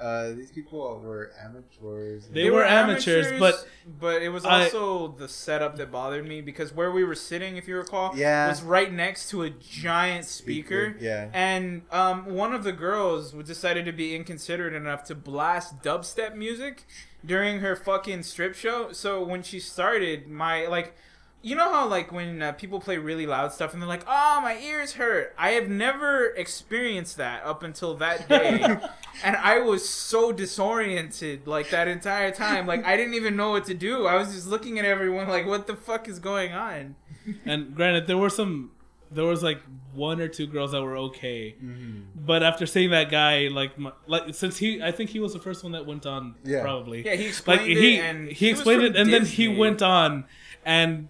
[0.00, 2.26] uh, these people were amateurs.
[2.28, 3.66] They were amateurs, but-
[3.98, 7.56] but it was I- also the setup that bothered me because where we were sitting,
[7.56, 8.48] if you recall, Yeah.
[8.48, 10.94] was right next to a giant speaker.
[11.00, 11.28] Yeah.
[11.32, 16.86] And um, one of the girls decided to be inconsiderate enough to blast dubstep music
[17.24, 18.92] during her fucking strip show.
[18.92, 20.94] So when she started, my like,
[21.42, 24.40] you know how like when uh, people play really loud stuff and they're like, "Oh,
[24.42, 28.60] my ears hurt." I have never experienced that up until that day,
[29.24, 32.66] and I was so disoriented like that entire time.
[32.66, 34.06] Like I didn't even know what to do.
[34.06, 36.96] I was just looking at everyone like, "What the fuck is going on?"
[37.44, 38.72] And granted, there were some,
[39.10, 39.60] there was like
[39.94, 42.02] one or two girls that were okay, Mhm.
[42.14, 45.38] but after seeing that guy, like, my, like since he, I think he was the
[45.40, 46.62] first one that went on, Yeah.
[46.62, 47.04] probably.
[47.04, 49.82] Yeah, he like explained he it, and he was explained it, and then he went
[49.82, 50.24] on,
[50.64, 51.08] and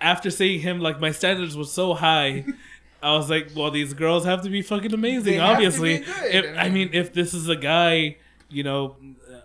[0.00, 2.44] after seeing him, like my standards were so high.
[3.02, 5.24] I was like, well, these girls have to be fucking amazing.
[5.24, 6.34] They have to obviously, be good.
[6.34, 8.16] if I mean, if this is a guy,
[8.50, 8.96] you know,
[9.30, 9.40] uh,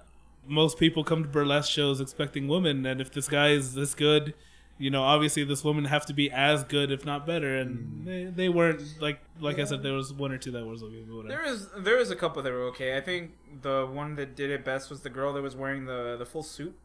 [0.45, 4.33] most people come to burlesque shows expecting women, and if this guy is this good,
[4.77, 7.57] you know, obviously this woman have to be as good, if not better.
[7.57, 10.83] And they, they weren't like like I said, there was one or two that was
[10.83, 11.03] okay.
[11.07, 11.55] but whatever.
[11.77, 12.97] There was a couple that were okay.
[12.97, 13.31] I think
[13.61, 16.43] the one that did it best was the girl that was wearing the the full
[16.43, 16.75] suit.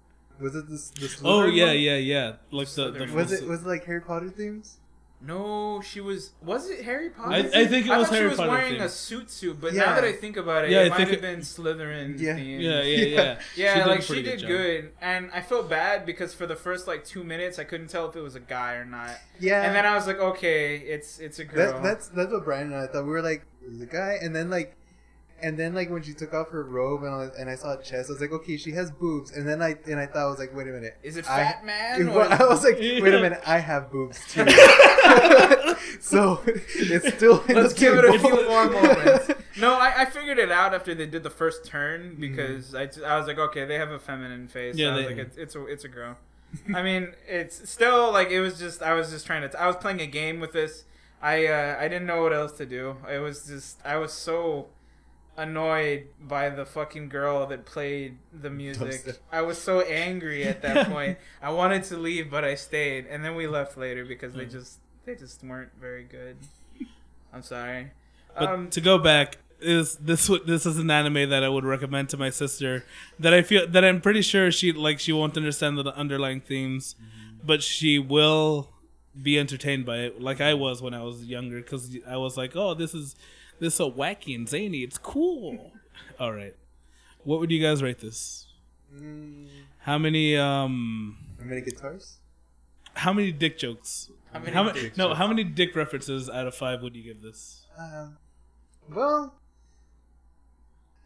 [0.40, 0.90] Was it this?
[0.90, 1.78] this Oh yeah, one?
[1.80, 2.32] yeah, yeah.
[2.50, 4.76] Like the, the Was it was it like Harry Potter themes?
[5.22, 6.30] No, she was.
[6.42, 7.30] Was it Harry Potter?
[7.34, 8.50] I, I think it I was thought Harry she was Potter.
[8.52, 8.82] wearing theme.
[8.82, 9.80] a suit suit, but Yeah.
[9.84, 12.36] now that I think about it, Yeah, I it might have it- been Slytherin Yeah.
[12.36, 12.62] themed.
[12.62, 13.38] Yeah, yeah, yeah.
[13.54, 14.48] Yeah, did a like she did job.
[14.48, 18.08] good, and I felt bad because for the first like two minutes, I couldn't tell
[18.08, 19.60] if it was a guy or not, Yeah.
[19.62, 21.70] and then I was like, okay, it's it's a girl.
[21.74, 23.04] That, that's that's what Brian and I thought.
[23.04, 24.74] We were like, "Is it a guy?" And then like,
[25.42, 27.82] and then like when she took off her robe and I, and I saw a
[27.82, 30.26] chest, I was like, "Okay, she has boobs." And then I and I thought I
[30.26, 32.08] was like, "Wait a minute." Is it I- Fat Man?
[32.08, 34.44] Well, or- I was like, "Wait a minute, I have boobs too."
[36.00, 37.42] so it's still.
[37.48, 39.30] Let's give it a few few more moments.
[39.58, 43.18] No, I, I figured it out after they did the first turn because I, I
[43.18, 44.76] was like, okay, they have a feminine face.
[44.76, 46.16] Yeah, I was they- like, it's, it's a it's a girl.
[46.74, 49.60] I mean, it's still like it was just I was just trying to.
[49.60, 50.84] I was playing a game with this.
[51.22, 52.96] I uh, I didn't know what else to do.
[53.10, 54.68] It was just I was so
[55.40, 59.16] annoyed by the fucking girl that played the music.
[59.32, 61.18] I was so angry at that point.
[61.42, 64.52] I wanted to leave, but I stayed, and then we left later because they Mm.
[64.52, 66.36] just they just weren't very good.
[67.32, 67.90] I'm sorry.
[68.38, 72.08] But Um, to go back, is this this is an anime that I would recommend
[72.10, 72.84] to my sister
[73.18, 76.94] that I feel that I'm pretty sure she like she won't understand the underlying themes,
[77.44, 78.68] but she will
[79.20, 82.54] be entertained by it like I was when I was younger because I was like,
[82.54, 83.16] oh, this is
[83.60, 85.72] this is so wacky and zany, it's cool.
[86.18, 86.54] All right,
[87.24, 88.46] what would you guys rate this?
[88.94, 89.46] Mm,
[89.78, 92.16] How many um how many guitars?
[92.94, 94.10] how many dick jokes?
[94.32, 95.18] How many How ma- no, jokes?
[95.18, 97.66] how many dick references out of five would you give this?
[97.78, 98.16] Um,
[98.92, 99.34] well,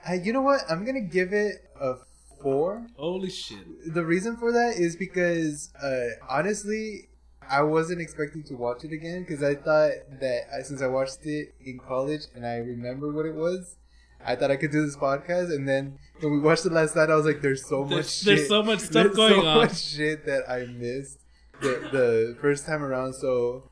[0.07, 0.61] I, you know what?
[0.71, 1.95] I'm gonna give it a
[2.43, 2.87] four.
[2.97, 3.93] Holy shit!
[3.95, 7.09] The reason for that is because, uh, honestly,
[7.51, 11.25] I wasn't expecting to watch it again because I thought that I, since I watched
[11.25, 13.77] it in college and I remember what it was,
[14.25, 15.55] I thought I could do this podcast.
[15.55, 18.11] And then when we watched it last night, I was like, "There's so much There's,
[18.15, 18.25] shit.
[18.37, 19.57] there's so much stuff There's going so on.
[19.59, 21.19] much shit that I missed
[21.61, 23.71] the the first time around." So,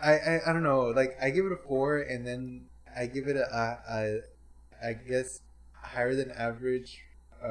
[0.00, 0.82] I, I I don't know.
[0.94, 4.20] Like I give it a four, and then I give it a, a, a
[4.90, 5.40] I guess
[5.74, 7.00] higher than average
[7.42, 7.48] uh,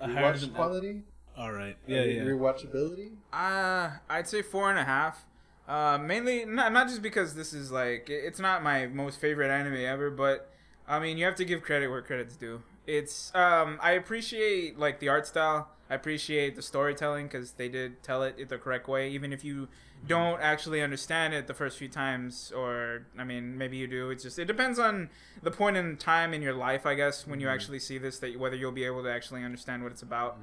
[0.00, 1.02] A higher rewatch than- quality.
[1.42, 2.22] All right, Uh, yeah, yeah.
[2.22, 3.10] Rewatchability.
[3.32, 5.26] Uh, I'd say four and a half.
[5.66, 9.74] Uh, mainly not not just because this is like it's not my most favorite anime
[9.74, 10.52] ever, but
[10.86, 12.62] I mean you have to give credit where credit's due.
[12.86, 15.68] It's um I appreciate like the art style.
[15.90, 19.68] I appreciate the storytelling because they did tell it the correct way, even if you
[20.06, 24.10] don't actually understand it the first few times, or I mean maybe you do.
[24.10, 25.10] It's just it depends on
[25.42, 28.38] the point in time in your life, I guess, when you actually see this that
[28.38, 30.38] whether you'll be able to actually understand what it's about.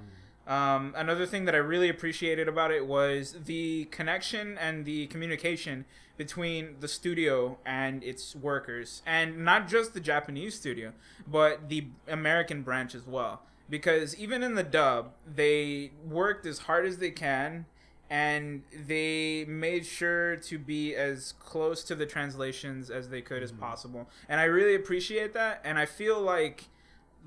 [0.50, 5.86] Um, another thing that I really appreciated about it was the connection and the communication
[6.18, 10.92] between the studio and its workers, and not just the Japanese studio,
[11.28, 13.44] but the American branch as well.
[13.70, 17.68] Because even in the dub, they worked as hard as they can,
[18.10, 23.52] and they made sure to be as close to the translations as they could as
[23.52, 24.10] possible.
[24.28, 26.70] And I really appreciate that, and I feel like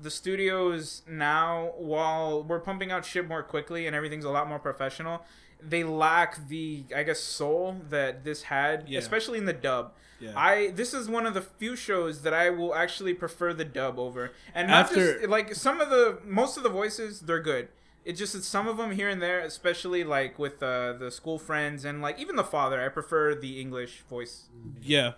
[0.01, 4.59] the studios now, while we're pumping out shit more quickly and everything's a lot more
[4.59, 5.23] professional,
[5.61, 8.99] they lack the I guess soul that this had, Yeah.
[8.99, 9.93] especially in the dub.
[10.19, 10.33] Yeah.
[10.35, 13.99] I this is one of the few shows that I will actually prefer the dub
[13.99, 17.69] over, and not After- just like some of the most of the voices they're good.
[18.05, 21.39] It just that some of them here and there, especially like with uh, the school
[21.39, 24.49] friends and like even the father, I prefer the English voice.
[24.81, 25.13] Yeah.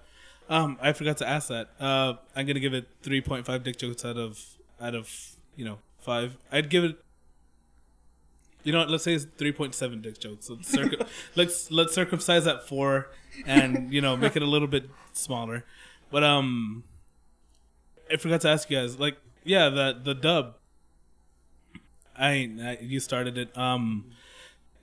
[0.47, 1.69] Um, I forgot to ask that.
[1.79, 5.09] Uh, I'm gonna give it 3.5 dick jokes out of out of
[5.55, 6.37] you know five.
[6.51, 6.97] I'd give it.
[8.63, 8.89] You know what?
[8.89, 10.49] Let's say it's 3.7 dick jokes.
[10.49, 13.11] Let's, circum- let's let's circumcise that four,
[13.45, 15.65] and you know make it a little bit smaller.
[16.11, 16.83] But um,
[18.11, 18.99] I forgot to ask you guys.
[18.99, 20.55] Like, yeah, the the dub.
[22.17, 23.55] I, I you started it.
[23.57, 24.11] Um,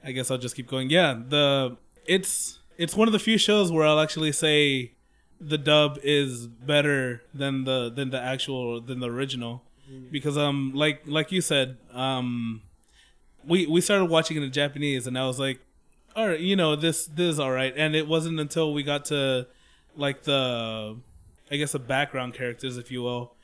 [0.05, 0.91] I guess I'll just keep going.
[0.91, 1.77] Yeah, the
[2.07, 4.93] it's it's one of the few shows where I'll actually say
[5.41, 9.63] the dub is better than the than the actual than the original
[10.11, 12.63] because um like like you said um
[13.45, 15.61] we we started watching it in Japanese and I was like
[16.15, 17.73] all right you know this this is all right.
[17.77, 19.47] And it wasn't until we got to
[19.97, 20.97] like the
[21.51, 23.35] I guess the background characters if you will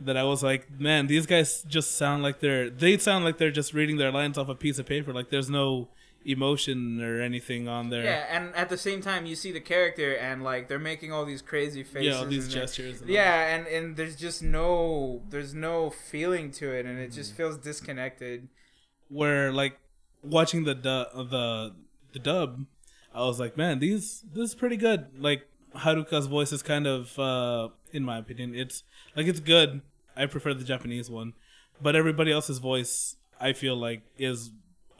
[0.00, 3.50] that I was like man these guys just sound like they're they sound like they're
[3.50, 5.12] just reading their lines off a piece of paper.
[5.12, 5.88] Like there's no
[6.24, 10.14] emotion or anything on there Yeah, and at the same time, you see the character
[10.14, 12.06] and like they're making all these crazy faces.
[12.06, 13.10] yeah all these and gestures and.
[13.10, 17.14] Yeah, and and there's just no there's no feeling to it, and it Mm.
[17.14, 18.48] just feels disconnected.
[19.08, 19.78] where like
[20.22, 21.74] watching the du- the
[22.12, 22.64] the dub,
[23.14, 25.06] I was like, man, these this is pretty good.
[25.18, 25.46] Like
[25.76, 28.84] Haruko's voice is kind of, uh, in my opinion, it's
[29.16, 29.82] like it's good.
[30.16, 31.32] I prefer the Japanese one,
[31.80, 34.50] but everybody else's voice, I feel like, is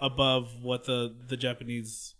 [0.02, 2.14] above what the the Japanese,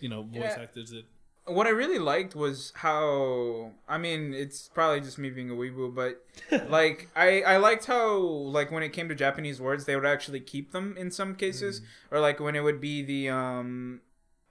[0.00, 0.62] you know, voice Yeah.
[0.64, 1.06] actors did.
[1.46, 5.94] What I really liked was how I mean, it's probably just me being a weeboo,
[5.94, 6.22] but
[6.68, 10.40] like I I liked how like when it came to Japanese words, they would actually
[10.40, 11.80] keep them in some cases,
[12.10, 14.02] or like when it would be the um.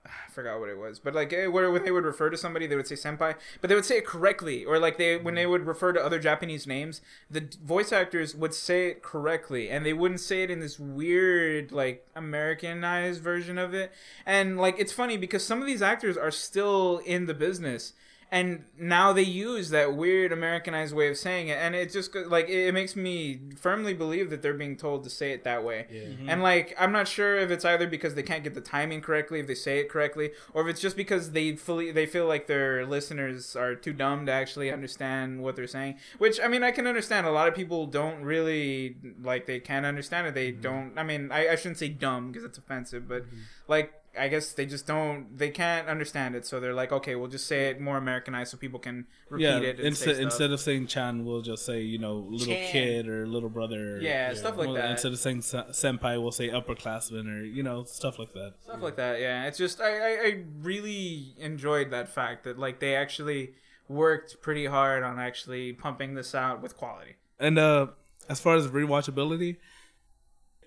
[0.08, 2.66] I forgot what it was, but like eh, where when they would refer to somebody,
[2.66, 5.46] they would say senpai, but they would say it correctly, or like they when they
[5.46, 7.00] would refer to other Japanese names,
[7.30, 11.72] the voice actors would say it correctly, and they wouldn't say it in this weird
[11.72, 13.92] like Americanized version of it.
[14.24, 17.92] And like it's funny because some of these actors are still in the business,
[18.30, 22.48] and now they use that weird Americanized way of saying it, and it just like
[22.48, 25.86] it, it makes me firmly believe that they're being told to say it that way.
[25.90, 26.28] Mm-hmm.
[26.28, 29.40] And like I'm not sure if it's either because they can't get the timing correctly
[29.40, 32.46] if they say it correctly, or if it's just because they fully they feel like
[32.46, 35.96] their listeners are too dumb to actually understand what they're saying.
[36.18, 37.26] Which I mean I can understand.
[37.26, 40.34] A lot of people don't really like they can't understand it.
[40.34, 40.60] They mm-hmm.
[40.60, 40.98] don't.
[40.98, 43.38] I mean I, I shouldn't say dumb because it's offensive, but mm-hmm.
[43.68, 46.46] like I guess they just don't they can't understand it.
[46.46, 49.58] So they're like okay we'll just say it more Americanized so people can repeat Yeah,
[49.58, 49.76] it.
[49.78, 50.22] And instead say stuff.
[50.24, 52.72] instead of saying Chan, we'll just say you know little Chan.
[52.72, 53.96] kid or little brother.
[53.96, 54.90] or- Yeah, stuff like Well, that.
[54.92, 58.54] Instead of saying senpai, we'll say upperclassman or you know stuff like that.
[58.62, 62.80] stuff like that yeah it's just I, I i really enjoyed that fact that like
[62.80, 63.54] they actually
[63.88, 67.86] worked pretty hard on actually pumping this out with quality And uh
[68.28, 69.56] as far as rewatchability,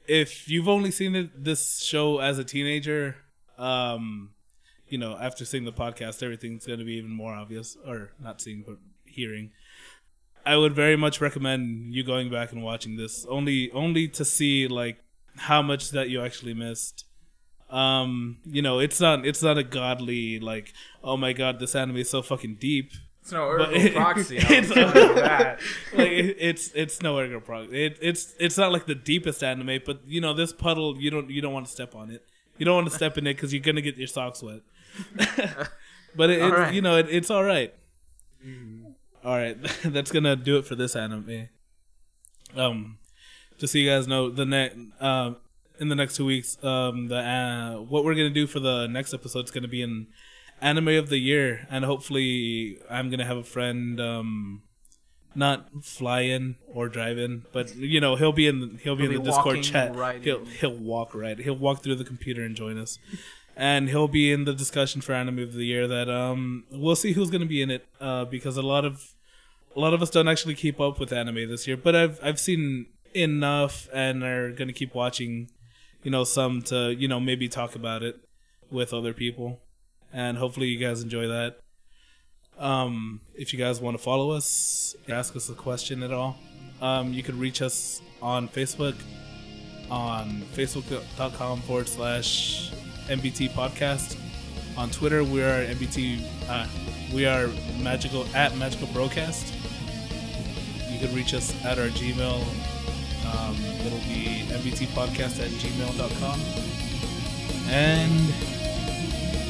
[0.08, 3.18] if you've only seen this show as a teenager,
[3.62, 4.32] um,
[4.88, 8.42] you know, after seeing the podcast, everything's going to be even more obvious, or not
[8.42, 9.52] seeing but hearing.
[10.46, 14.68] I would very much recommend you going back and watching this, only only to see
[14.68, 14.98] like
[15.38, 17.06] how much that you actually missed.
[17.70, 21.98] Um, you know, it's not it's not a godly like, oh my god, this anime
[21.98, 22.92] is so fucking deep
[23.22, 25.60] it's no Ergo proxy it's- I'll tell you that
[25.94, 27.72] like it, it's it's no ergo prog.
[27.74, 31.30] It, it's it's not like the deepest anime, but you know this puddle you don't
[31.30, 32.26] you don't want to step on it.
[32.62, 34.60] You don't want to step in it because you're gonna get your socks wet.
[36.16, 36.72] but it, right.
[36.72, 37.74] you know it, it's all right.
[39.26, 41.50] All right, that's gonna do it for this anime.
[42.56, 43.00] Um,
[43.58, 45.38] just so you guys know, the next um
[45.80, 49.12] in the next two weeks, um the uh, what we're gonna do for the next
[49.12, 50.06] episode is gonna be an
[50.62, 54.62] anime of the year, and hopefully I'm gonna have a friend um
[55.36, 59.12] not fly in or drive in, but you know he'll be in he'll be He'll
[59.12, 59.96] in be the Discord chat.
[59.96, 60.46] right he'll in.
[60.46, 61.38] he'll walk right.
[61.40, 63.00] He'll walk through the computer and join us,
[63.56, 65.88] and he'll be in the discussion for anime of the year.
[65.88, 67.86] That um we'll see who's gonna be in it.
[68.00, 69.14] Uh, because a lot of
[69.76, 72.40] a lot of us don't actually keep up with anime this year, but I've I've
[72.40, 75.50] seen enough and are gonna keep watching.
[76.04, 78.20] You know some to you know maybe talk about it
[78.72, 79.60] with other people,
[80.12, 81.60] and hopefully you guys enjoy that.
[82.62, 86.38] Um, if you guys want to follow us, ask us a question at all,
[86.80, 88.96] um, you can reach us on Facebook
[89.90, 92.72] on facebook.com forward slash
[93.08, 94.16] MBT podcast.
[94.78, 96.68] On Twitter, we are MBT, uh,
[97.14, 97.48] we are
[97.82, 99.54] magical at magical broadcast.
[100.88, 102.42] You can reach us at our Gmail.
[103.26, 103.56] Um,
[103.86, 106.40] it'll be MBT podcast at gmail.com.
[107.70, 108.34] And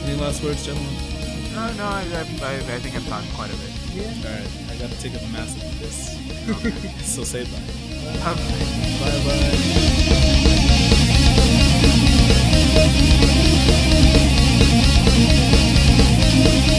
[0.06, 1.21] any last words, gentlemen?
[1.54, 2.02] No, no, I,
[2.44, 3.72] I, I think I've done quite a bit.
[3.94, 4.14] Yeah.
[4.26, 6.18] Alright, I gotta take a massive piss.
[7.16, 7.52] So say bye.
[8.20, 8.42] Bye bye.
[9.00, 9.20] bye,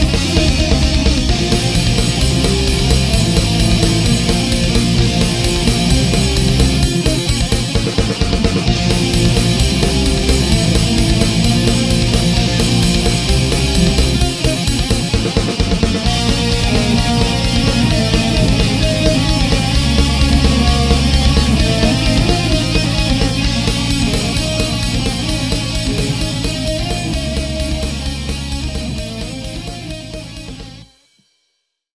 [0.07, 0.19] -bye.